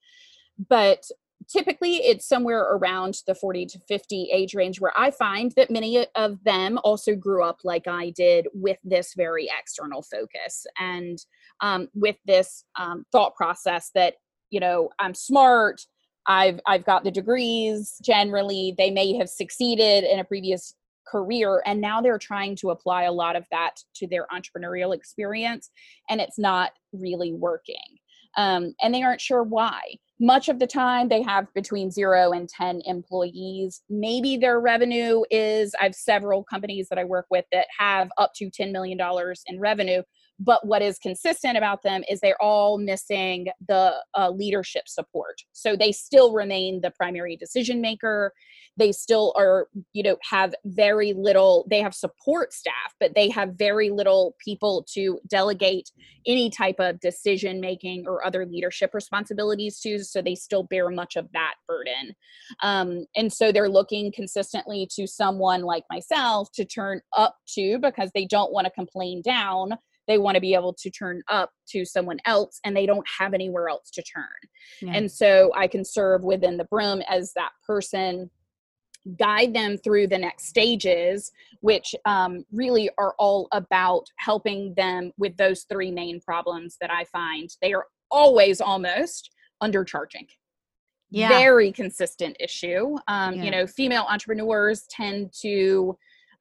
[0.69, 1.03] but
[1.49, 6.05] typically it's somewhere around the 40 to 50 age range where I find that many
[6.15, 11.19] of them also grew up like I did with this very external focus and
[11.61, 14.15] um, with this um, thought process that,
[14.49, 15.81] you know, I'm smart,
[16.27, 21.81] I've I've got the degrees generally they may have succeeded in a previous career and
[21.81, 25.69] now they're trying to apply a lot of that to their entrepreneurial experience
[26.09, 27.75] and it's not really working.
[28.35, 29.79] Um, and they aren't sure why.
[30.19, 33.81] Much of the time they have between zero and 10 employees.
[33.89, 38.31] Maybe their revenue is i have several companies that i work with that have up
[38.35, 38.97] to $10 million
[39.47, 40.01] in revenue
[40.43, 45.41] but what is consistent about them is they're all missing the uh, leadership support.
[45.53, 48.33] So they still remain the primary decision maker.
[48.75, 53.53] They still are, you know, have very little, they have support staff, but they have
[53.55, 55.91] very little people to delegate
[56.25, 60.03] any type of decision making or other leadership responsibilities to.
[60.03, 62.15] So they still bear much of that burden.
[62.61, 68.09] Um, and so they're looking consistently to someone like myself to turn up to because
[68.13, 71.85] they don't want to complain down they want to be able to turn up to
[71.85, 74.23] someone else and they don't have anywhere else to turn.
[74.81, 74.93] Yeah.
[74.93, 78.29] And so I can serve within the brim as that person
[79.17, 85.35] guide them through the next stages, which um, really are all about helping them with
[85.37, 87.49] those three main problems that I find.
[87.61, 90.27] They are always almost undercharging.
[91.09, 91.29] Yeah.
[91.29, 92.95] Very consistent issue.
[93.07, 93.43] Um, yeah.
[93.43, 95.97] You know, female entrepreneurs tend to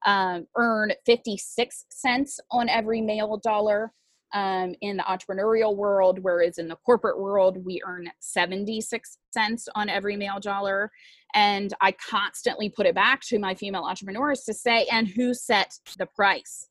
[0.06, 3.92] um, earn 56 cents on every male dollar
[4.34, 9.88] um, in the entrepreneurial world, whereas in the corporate world, we earn 76 cents on
[9.88, 10.90] every male dollar.
[11.34, 15.78] And I constantly put it back to my female entrepreneurs to say, and who set
[15.98, 16.68] the price?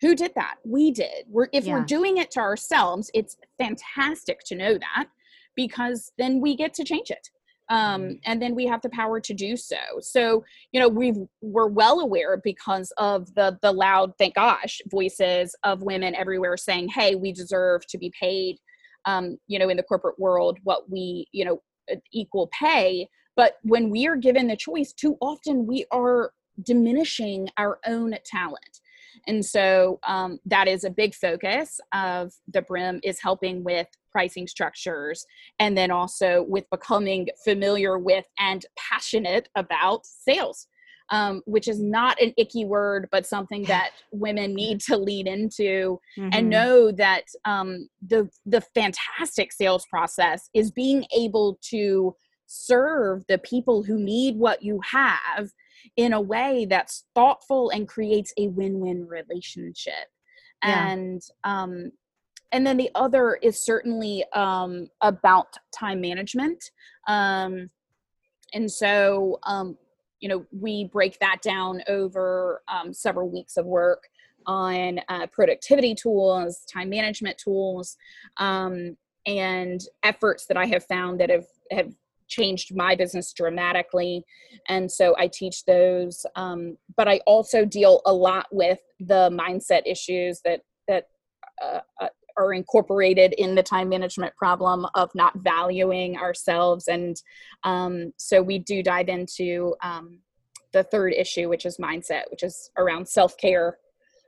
[0.00, 0.56] Who did that?
[0.64, 1.26] We did.
[1.28, 1.74] We're, if yeah.
[1.74, 5.06] we're doing it to ourselves, it's fantastic to know that
[5.54, 7.28] because then we get to change it
[7.68, 8.12] um, mm-hmm.
[8.24, 9.76] and then we have the power to do so.
[10.00, 15.54] So, you know, we we're well aware because of the the loud, thank gosh, voices
[15.62, 18.58] of women everywhere saying, "Hey, we deserve to be paid."
[19.04, 21.62] Um, you know, in the corporate world, what we you know
[22.12, 23.08] equal pay.
[23.36, 28.80] But when we are given the choice, too often we are diminishing our own talent.
[29.26, 34.46] And so um, that is a big focus of the BRIM is helping with pricing
[34.46, 35.24] structures,
[35.58, 40.68] and then also with becoming familiar with and passionate about sales.
[41.10, 45.98] Um, which is not an icky word, but something that women need to lean into
[46.16, 46.30] mm-hmm.
[46.32, 52.14] and know that um, the the fantastic sales process is being able to
[52.46, 55.50] serve the people who need what you have
[55.96, 60.08] in a way that's thoughtful and creates a win-win relationship.
[60.64, 60.92] Yeah.
[60.92, 61.92] And um,
[62.52, 66.70] and then the other is certainly um, about time management.
[67.08, 67.70] Um,
[68.54, 69.76] and so um,
[70.22, 74.08] you know we break that down over um, several weeks of work
[74.46, 77.96] on uh, productivity tools time management tools
[78.38, 78.96] um,
[79.26, 81.92] and efforts that i have found that have have
[82.28, 84.24] changed my business dramatically.
[84.68, 89.82] And so i teach those um, but i also deal a lot with the mindset
[89.86, 91.08] issues that that
[91.62, 97.22] uh, uh, are incorporated in the time management problem of not valuing ourselves and
[97.64, 100.18] um, so we do dive into um,
[100.72, 103.78] the third issue which is mindset which is around self-care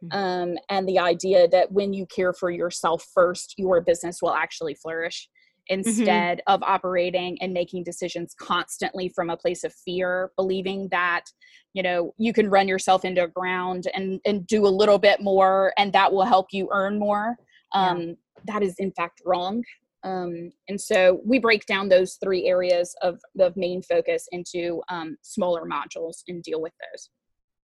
[0.05, 0.19] mm-hmm.
[0.19, 4.75] um, and the idea that when you care for yourself first your business will actually
[4.75, 5.29] flourish
[5.71, 5.79] Mm-hmm.
[5.79, 6.55] instead mm-hmm.
[6.55, 11.25] of operating and making decisions constantly from a place of fear believing that
[11.73, 15.23] you know you can run yourself into a ground and and do a little bit
[15.23, 17.37] more and that will help you earn more
[17.75, 18.15] um, yeah.
[18.47, 19.63] that is in fact wrong
[20.03, 25.17] um, and so we break down those three areas of the main focus into um,
[25.23, 27.09] smaller modules and deal with those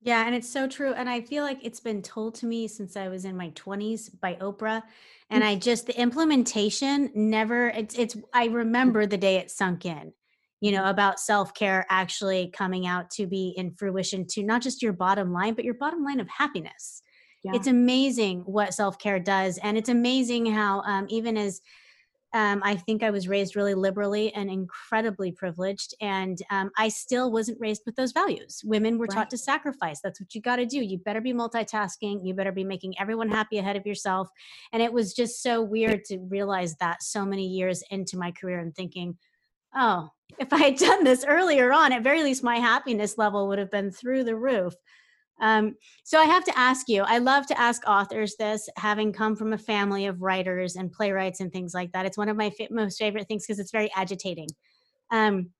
[0.04, 0.92] yeah, and it's so true.
[0.94, 4.10] And I feel like it's been told to me since I was in my 20s
[4.20, 4.82] by Oprah.
[5.30, 10.12] And I just the implementation never it's it's I remember the day it sunk in,
[10.60, 14.92] you know, about self-care actually coming out to be in fruition to not just your
[14.92, 17.02] bottom line, but your bottom line of happiness.
[17.44, 17.52] Yeah.
[17.54, 19.58] It's amazing what self-care does.
[19.58, 21.60] And it's amazing how um, even as
[22.34, 25.94] um, I think I was raised really liberally and incredibly privileged.
[26.00, 28.62] And um, I still wasn't raised with those values.
[28.64, 29.14] Women were right.
[29.14, 30.00] taught to sacrifice.
[30.00, 30.82] That's what you got to do.
[30.82, 32.24] You better be multitasking.
[32.24, 34.30] You better be making everyone happy ahead of yourself.
[34.72, 38.60] And it was just so weird to realize that so many years into my career
[38.60, 39.18] and thinking,
[39.74, 43.58] oh, if I had done this earlier on, at very least my happiness level would
[43.58, 44.74] have been through the roof.
[45.40, 45.74] Um,
[46.04, 49.52] so I have to ask you, I love to ask authors this, having come from
[49.52, 52.06] a family of writers and playwrights and things like that.
[52.06, 54.48] It's one of my fa- most favorite things because it's very agitating.
[55.10, 55.50] Um,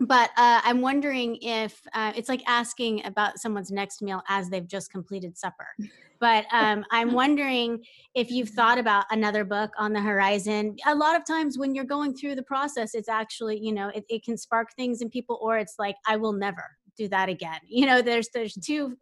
[0.00, 4.66] but uh, I'm wondering if uh, it's like asking about someone's next meal as they've
[4.66, 5.68] just completed supper.
[6.18, 10.76] But um, I'm wondering if you've thought about another book on the horizon.
[10.86, 14.04] A lot of times when you're going through the process, it's actually, you know, it,
[14.08, 16.64] it can spark things in people, or it's like, I will never
[16.96, 17.60] do that again.
[17.68, 18.96] You know, there's there's two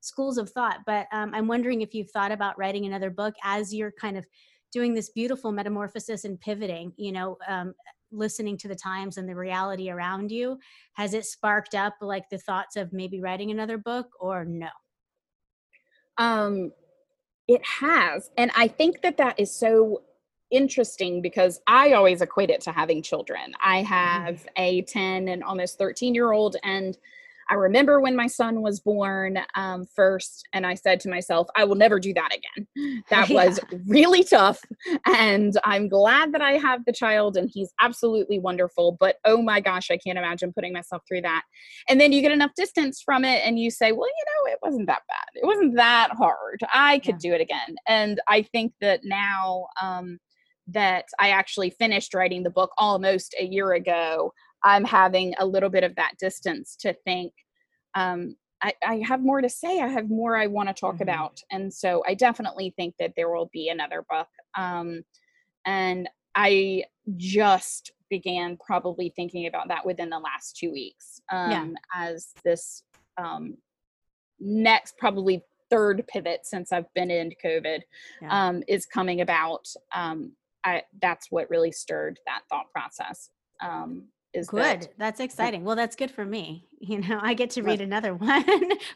[0.00, 0.80] schools of thought.
[0.86, 4.24] But um, I'm wondering if you've thought about writing another book as you're kind of
[4.72, 7.74] doing this beautiful metamorphosis and pivoting, you know, um,
[8.12, 10.58] listening to the times and the reality around you.
[10.94, 14.68] Has it sparked up like the thoughts of maybe writing another book or no?
[16.18, 16.72] Um,
[17.48, 18.30] it has.
[18.36, 20.02] And I think that that is so
[20.50, 23.54] interesting because I always equate it to having children.
[23.62, 23.86] I mm-hmm.
[23.86, 26.96] have a 10 and almost 13 year old, and
[27.48, 31.64] I remember when my son was born um, first, and I said to myself, I
[31.64, 33.02] will never do that again.
[33.10, 33.46] That yeah.
[33.46, 34.60] was really tough.
[35.06, 38.96] And I'm glad that I have the child, and he's absolutely wonderful.
[38.98, 41.42] But oh my gosh, I can't imagine putting myself through that.
[41.88, 44.58] And then you get enough distance from it, and you say, well, you know, it
[44.62, 45.40] wasn't that bad.
[45.40, 46.60] It wasn't that hard.
[46.72, 47.30] I could yeah.
[47.30, 47.76] do it again.
[47.86, 50.18] And I think that now, um,
[50.68, 54.32] that I actually finished writing the book almost a year ago.
[54.66, 57.32] I'm having a little bit of that distance to think
[57.94, 59.80] um, I, I, have more to say.
[59.80, 61.04] I have more I want to talk mm-hmm.
[61.04, 61.40] about.
[61.52, 64.26] And so I definitely think that there will be another book.
[64.58, 65.04] Um,
[65.64, 66.84] and I
[67.16, 71.66] just began probably thinking about that within the last two weeks um, yeah.
[71.94, 72.82] as this
[73.18, 73.56] um,
[74.40, 77.82] next, probably third pivot since I've been in COVID
[78.20, 78.48] yeah.
[78.48, 79.68] um, is coming about.
[79.94, 80.32] Um,
[80.64, 83.30] I, that's what really stirred that thought process.
[84.36, 84.82] Is good.
[84.82, 85.64] That, that's exciting.
[85.64, 86.64] Well, that's good for me.
[86.78, 88.44] You know, I get to read another one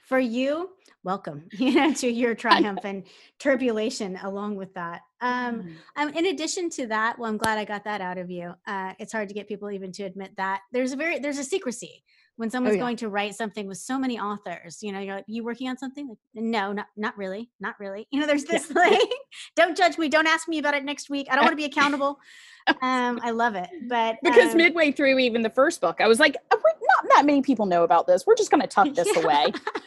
[0.04, 0.68] for you.
[1.02, 3.04] Welcome, you know, to your triumph and
[3.38, 5.00] turbulation along with that.
[5.22, 5.72] Um, mm.
[5.96, 8.52] um, in addition to that, well, I'm glad I got that out of you.
[8.66, 11.42] Uh, it's hard to get people even to admit that there's a very there's a
[11.42, 12.04] secrecy
[12.40, 12.82] when oh, someone's oh, yeah.
[12.82, 15.76] going to write something with so many authors you know you're like you working on
[15.76, 16.08] something?
[16.08, 18.08] Like no not not really not really.
[18.12, 18.82] You know there's this yeah.
[18.82, 19.10] like
[19.56, 21.64] don't judge me don't ask me about it next week i don't want to be
[21.64, 22.18] accountable.
[22.66, 26.18] Um i love it but because um, midway through even the first book i was
[26.18, 29.08] like uh, not that many people know about this we're just going to tuck this
[29.14, 29.22] yeah.
[29.22, 29.46] away.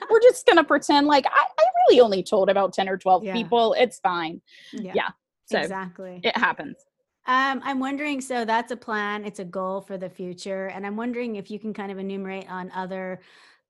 [0.09, 3.23] We're just going to pretend like I, I really only told about 10 or 12
[3.33, 4.41] people it's fine.
[4.73, 5.09] Yeah,
[5.45, 6.21] so exactly.
[6.23, 6.75] it happens
[7.25, 10.67] um, I'm wondering, so that's a plan, it's a goal for the future.
[10.67, 13.21] And I'm wondering if you can kind of enumerate on other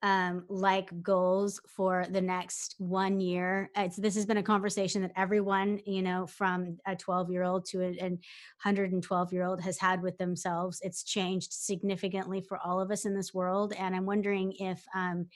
[0.01, 3.69] um, like goals for the next one year.
[3.77, 7.65] It's, this has been a conversation that everyone, you know, from a 12 year old
[7.67, 10.81] to a, a 112 year old has had with themselves.
[10.83, 13.73] It's changed significantly for all of us in this world.
[13.77, 15.27] And I'm wondering if, um,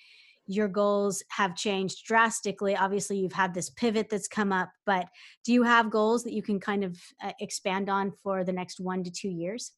[0.48, 2.76] your goals have changed drastically.
[2.76, 5.08] Obviously, you've had this pivot that's come up, but
[5.44, 8.80] do you have goals that you can kind of uh, expand on for the next
[8.80, 9.74] one to two years?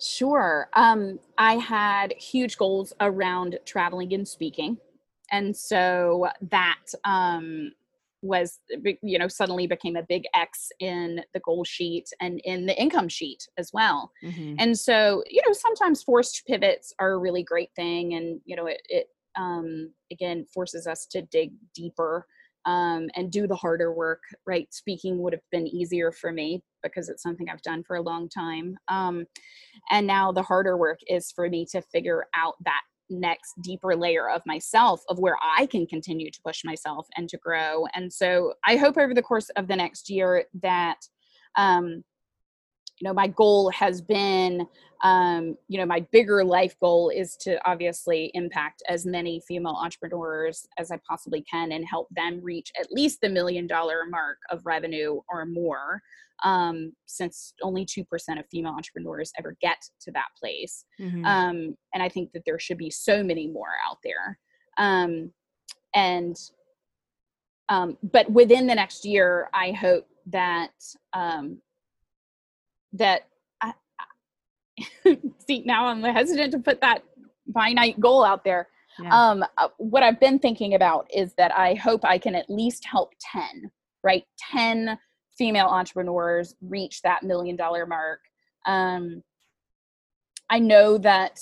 [0.00, 0.68] Sure.
[0.74, 4.78] Um, I had huge goals around traveling and speaking.
[5.30, 7.72] And so that um,
[8.22, 8.58] was
[9.02, 13.08] you know suddenly became a big x in the goal sheet and in the income
[13.08, 14.54] sheet as well mm-hmm.
[14.58, 18.66] and so you know sometimes forced pivots are a really great thing and you know
[18.66, 19.08] it, it
[19.38, 22.26] um, again forces us to dig deeper
[22.66, 27.08] um, and do the harder work right speaking would have been easier for me because
[27.08, 29.24] it's something i've done for a long time um,
[29.90, 34.30] and now the harder work is for me to figure out that next deeper layer
[34.30, 37.86] of myself of where I can continue to push myself and to grow.
[37.94, 40.98] And so I hope over the course of the next year that
[41.56, 42.04] um
[43.00, 44.66] you know my goal has been
[45.02, 50.66] um you know my bigger life goal is to obviously impact as many female entrepreneurs
[50.78, 54.60] as I possibly can and help them reach at least the million dollar mark of
[54.66, 56.02] revenue or more
[56.42, 58.04] um, since only 2%
[58.38, 60.84] of female entrepreneurs ever get to that place.
[61.00, 61.24] Mm-hmm.
[61.24, 64.38] Um, and I think that there should be so many more out there.
[64.78, 65.32] Um,
[65.94, 66.36] and,
[67.68, 70.72] um, but within the next year, I hope that,
[71.12, 71.60] um,
[72.94, 73.28] that
[73.62, 73.72] I,
[75.46, 77.02] see, now I'm hesitant to put that
[77.52, 78.68] finite goal out there.
[78.98, 79.30] Yeah.
[79.30, 82.84] Um, uh, what I've been thinking about is that I hope I can at least
[82.84, 83.70] help 10,
[84.02, 84.24] right?
[84.52, 84.98] 10
[85.38, 88.20] female entrepreneurs reach that million dollar mark.
[88.66, 89.22] Um,
[90.50, 91.40] I know that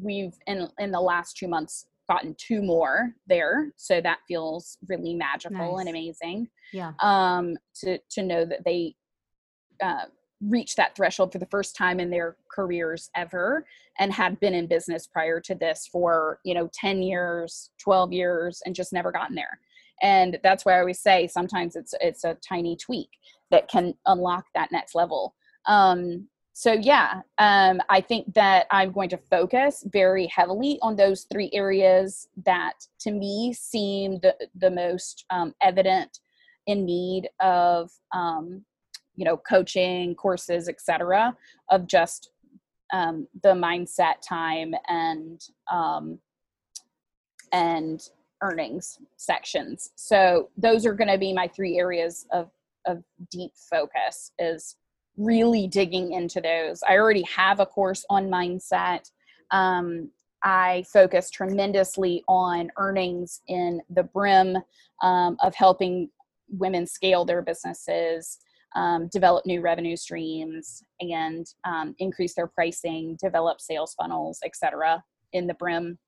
[0.00, 5.14] we've in in the last two months gotten two more there, so that feels really
[5.14, 5.80] magical nice.
[5.80, 6.48] and amazing.
[6.72, 6.92] Yeah.
[7.00, 8.96] Um, to to know that they
[9.80, 10.06] uh,
[10.40, 13.64] reached that threshold for the first time in their careers ever
[13.98, 18.62] and had been in business prior to this for you know 10 years 12 years
[18.66, 19.58] and just never gotten there
[20.02, 23.08] and that's why i always say sometimes it's it's a tiny tweak
[23.50, 25.34] that can unlock that next level.
[25.66, 31.26] Um, so yeah, um, I think that I'm going to focus very heavily on those
[31.30, 36.20] three areas that to me seem the, the most um, evident
[36.66, 38.64] in need of um,
[39.16, 41.36] you know coaching courses etc
[41.70, 42.30] of just
[42.92, 45.40] um, the mindset time and
[45.70, 46.18] um,
[47.52, 48.10] and
[48.42, 52.50] earnings sections so those are going to be my three areas of
[52.86, 54.76] of deep focus is
[55.16, 56.82] really digging into those.
[56.88, 59.10] I already have a course on mindset.
[59.50, 60.10] Um,
[60.42, 64.58] I focus tremendously on earnings in the brim
[65.02, 66.10] um, of helping
[66.48, 68.38] women scale their businesses,
[68.76, 75.02] um, develop new revenue streams, and um, increase their pricing, develop sales funnels, etc.
[75.32, 75.98] in the brim.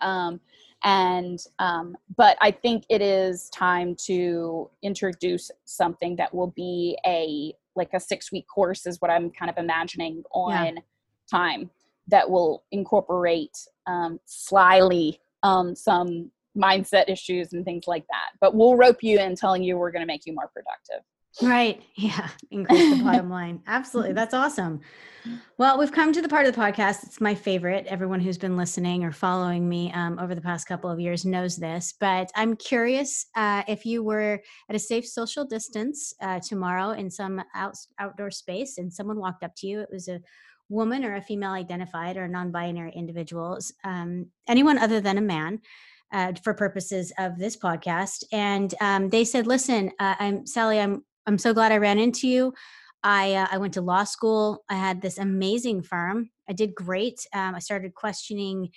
[0.00, 0.40] Um,
[0.84, 7.52] and um, but i think it is time to introduce something that will be a
[7.74, 10.82] like a six week course is what i'm kind of imagining on yeah.
[11.30, 11.70] time
[12.06, 18.76] that will incorporate um, slyly um, some mindset issues and things like that but we'll
[18.76, 21.04] rope you in telling you we're going to make you more productive
[21.42, 21.82] Right.
[21.96, 22.28] Yeah.
[22.52, 23.60] Increase the bottom line.
[23.66, 24.12] Absolutely.
[24.12, 24.80] That's awesome.
[25.58, 27.02] Well, we've come to the part of the podcast.
[27.02, 27.86] It's my favorite.
[27.86, 31.56] Everyone who's been listening or following me um, over the past couple of years knows
[31.56, 31.94] this.
[31.98, 37.10] But I'm curious uh, if you were at a safe social distance uh, tomorrow in
[37.10, 40.20] some out, outdoor space and someone walked up to you, it was a
[40.68, 45.60] woman or a female identified or non binary individuals, um, anyone other than a man.
[46.10, 50.80] Uh, for purposes of this podcast, and um, they said, "Listen, uh, I'm Sally.
[50.80, 52.54] I'm I'm so glad I ran into you.
[53.02, 54.64] I uh, I went to law school.
[54.70, 56.30] I had this amazing firm.
[56.48, 57.26] I did great.
[57.34, 58.70] Um, I started questioning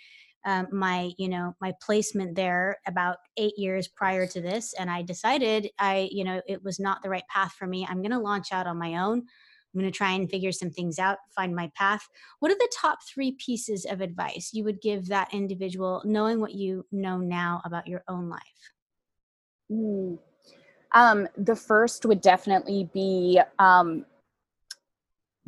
[0.46, 5.02] um, my you know my placement there about eight years prior to this, and I
[5.02, 7.88] decided I you know it was not the right path for me.
[7.90, 9.20] I'm going to launch out on my own.
[9.20, 12.06] I'm going to try and figure some things out, find my path.
[12.40, 16.54] What are the top three pieces of advice you would give that individual, knowing what
[16.54, 18.74] you know now about your own life?
[19.72, 20.18] Mm.
[20.94, 24.06] Um, the first would definitely be um,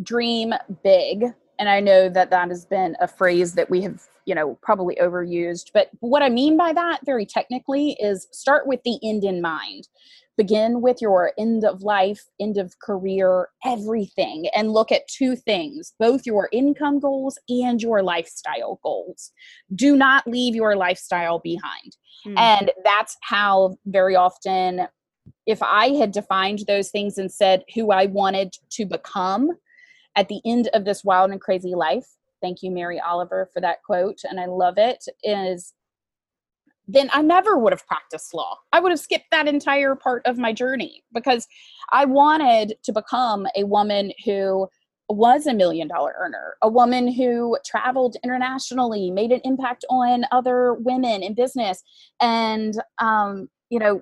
[0.01, 1.25] dream big.
[1.59, 4.95] And I know that that has been a phrase that we have, you know, probably
[4.95, 5.71] overused.
[5.73, 9.87] But what I mean by that, very technically, is start with the end in mind.
[10.35, 15.93] Begin with your end of life, end of career, everything, and look at two things
[15.99, 19.31] both your income goals and your lifestyle goals.
[19.75, 21.97] Do not leave your lifestyle behind.
[22.25, 22.39] Mm.
[22.39, 24.87] And that's how very often
[25.45, 29.51] if I had defined those things and said who I wanted to become
[30.15, 32.07] at the end of this wild and crazy life,
[32.41, 35.73] thank you, Mary Oliver, for that quote, and I love it, is
[36.87, 38.57] then I never would have practiced law.
[38.73, 41.47] I would have skipped that entire part of my journey because
[41.91, 44.67] I wanted to become a woman who
[45.09, 50.73] was a million dollar earner, a woman who traveled internationally, made an impact on other
[50.73, 51.81] women in business,
[52.21, 54.01] and um, you know,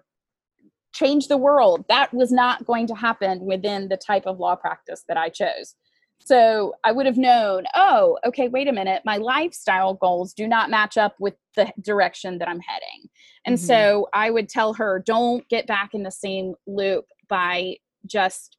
[0.94, 1.86] change the world.
[1.90, 5.76] That was not going to happen within the type of law practice that I chose.
[6.24, 10.70] So I would have known, oh, okay, wait a minute, my lifestyle goals do not
[10.70, 13.10] match up with the direction that I'm heading.
[13.46, 13.66] And mm-hmm.
[13.66, 18.58] so I would tell her, don't get back in the same loop by just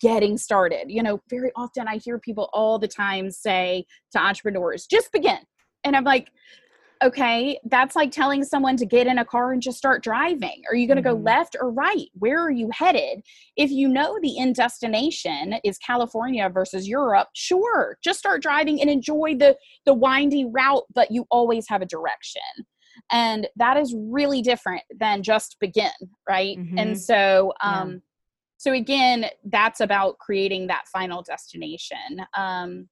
[0.00, 0.86] getting started.
[0.88, 5.38] You know, very often I hear people all the time say to entrepreneurs, just begin.
[5.84, 6.30] And I'm like,
[7.02, 10.62] okay, that's like telling someone to get in a car and just start driving.
[10.68, 11.18] Are you going to mm-hmm.
[11.18, 12.06] go left or right?
[12.14, 13.22] Where are you headed?
[13.56, 18.90] If you know the end destination is California versus Europe, sure, just start driving and
[18.90, 22.42] enjoy the the windy route, but you always have a direction.
[23.10, 25.90] And that is really different than just begin,
[26.28, 26.56] right?
[26.58, 26.78] Mm-hmm.
[26.78, 27.98] And so um yeah.
[28.58, 32.24] so again, that's about creating that final destination.
[32.36, 32.88] Um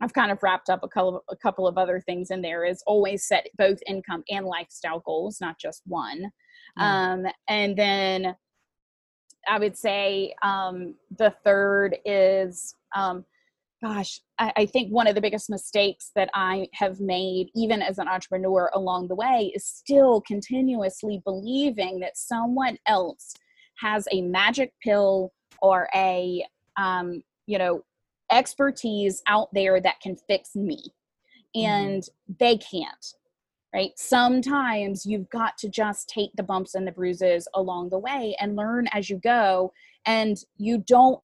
[0.00, 2.64] I've kind of wrapped up a couple, of, a couple of other things in there
[2.64, 6.30] is always set both income and lifestyle goals, not just one.
[6.76, 8.34] Um, and then
[9.48, 13.24] I would say um, the third is, um,
[13.82, 17.98] gosh, I, I think one of the biggest mistakes that I have made, even as
[17.98, 23.34] an entrepreneur along the way, is still continuously believing that someone else
[23.78, 26.44] has a magic pill or a,
[26.76, 27.82] um, you know,
[28.32, 30.92] expertise out there that can fix me
[31.56, 31.66] mm-hmm.
[31.66, 32.32] and mm-hmm.
[32.38, 33.14] they can't
[33.74, 38.36] right sometimes you've got to just take the bumps and the bruises along the way
[38.40, 39.72] and learn as you go
[40.06, 41.20] and you don't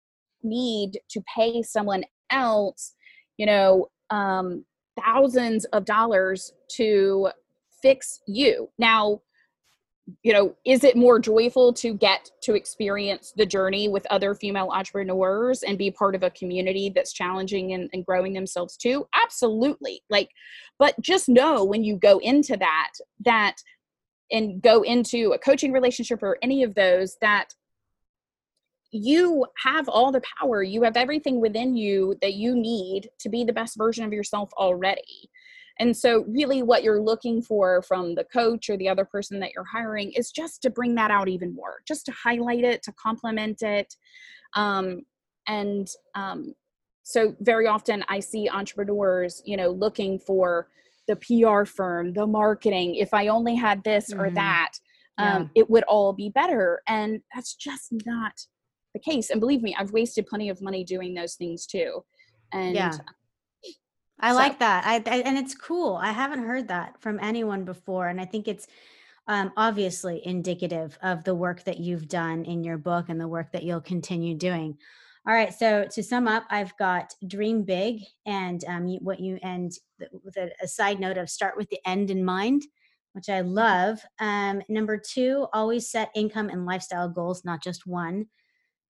[0.42, 2.94] need to pay someone else
[3.36, 4.64] you know um,
[5.00, 7.28] thousands of dollars to
[7.82, 9.20] fix you now
[10.22, 14.70] you know is it more joyful to get to experience the journey with other female
[14.72, 19.06] entrepreneurs and be part of a community that's challenging and, and, growing themselves too?
[19.14, 20.02] Absolutely.
[20.08, 20.30] Like
[20.78, 22.92] but just know when you go into that
[23.24, 23.56] that
[24.30, 27.54] and go into a coaching relationship or any of those that
[28.92, 30.62] you have all the power.
[30.62, 34.50] You have everything within you that you need to be the best version of yourself
[34.54, 35.28] already
[35.78, 39.50] and so, really, what you're looking for from the coach or the other person that
[39.54, 42.92] you're hiring is just to bring that out even more, just to highlight it, to
[42.92, 43.94] complement it.
[44.54, 45.02] Um,
[45.46, 46.54] and um,
[47.02, 50.68] so, very often, I see entrepreneurs, you know, looking for
[51.08, 52.96] the PR firm, the marketing.
[52.96, 54.20] If I only had this mm-hmm.
[54.20, 54.72] or that,
[55.18, 55.62] um, yeah.
[55.62, 56.80] it would all be better.
[56.88, 58.32] And that's just not
[58.94, 59.30] the case.
[59.30, 62.02] And believe me, I've wasted plenty of money doing those things too.
[62.52, 62.92] And yeah.
[64.18, 64.36] I so.
[64.36, 64.84] like that.
[64.86, 65.96] I, I, and it's cool.
[65.96, 68.66] I haven't heard that from anyone before, and I think it's
[69.28, 73.52] um, obviously indicative of the work that you've done in your book and the work
[73.52, 74.78] that you'll continue doing.
[75.26, 75.52] All right.
[75.52, 79.72] So to sum up, I've got dream big, and um, you, what you and
[80.24, 82.62] with a, a, side note of start with the end in mind,
[83.12, 84.00] which I love.
[84.20, 88.26] Um, number two, always set income and lifestyle goals, not just one.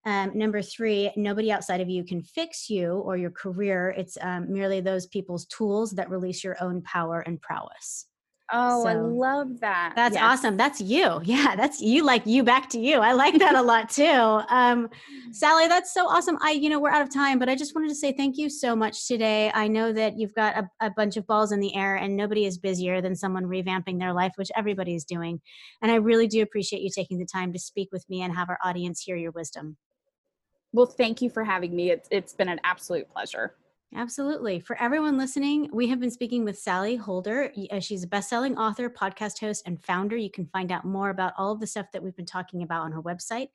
[0.06, 3.92] Um, number three, nobody outside of you can fix you or your career.
[3.98, 8.06] It's um, merely those people's tools that release your own power and prowess.
[8.52, 9.94] Oh, so, I love that.
[9.96, 10.22] That's yes.
[10.22, 10.56] awesome.
[10.56, 11.20] That's you.
[11.26, 13.00] Yeah, that's you like you back to you.
[13.00, 14.04] I like that a lot too.
[14.48, 14.88] Um,
[15.32, 16.38] Sally, that's so awesome.
[16.40, 18.48] I, you know, we're out of time, but I just wanted to say thank you
[18.48, 19.50] so much today.
[19.52, 22.46] I know that you've got a, a bunch of balls in the air and nobody
[22.46, 25.40] is busier than someone revamping their life, which everybody is doing.
[25.82, 28.48] And I really do appreciate you taking the time to speak with me and have
[28.48, 29.76] our audience hear your wisdom.
[30.76, 31.90] Well, thank you for having me.
[31.90, 33.54] It's, it's been an absolute pleasure.
[33.94, 34.60] Absolutely.
[34.60, 37.50] For everyone listening, we have been speaking with Sally Holder.
[37.70, 40.18] Uh, she's a best-selling author, podcast host, and founder.
[40.18, 42.82] You can find out more about all of the stuff that we've been talking about
[42.82, 43.48] on her website,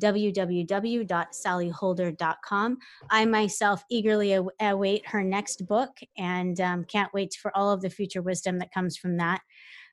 [0.00, 2.78] www.sallyholder.com.
[3.10, 7.90] I myself eagerly await her next book and um, can't wait for all of the
[7.90, 9.40] future wisdom that comes from that.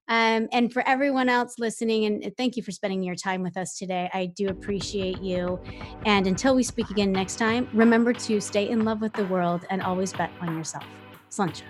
[0.09, 3.77] Um, and for everyone else listening, and thank you for spending your time with us
[3.77, 4.09] today.
[4.13, 5.59] I do appreciate you.
[6.05, 9.65] And until we speak again next time, remember to stay in love with the world
[9.69, 10.85] and always bet on yourself.
[11.29, 11.63] Sláinte.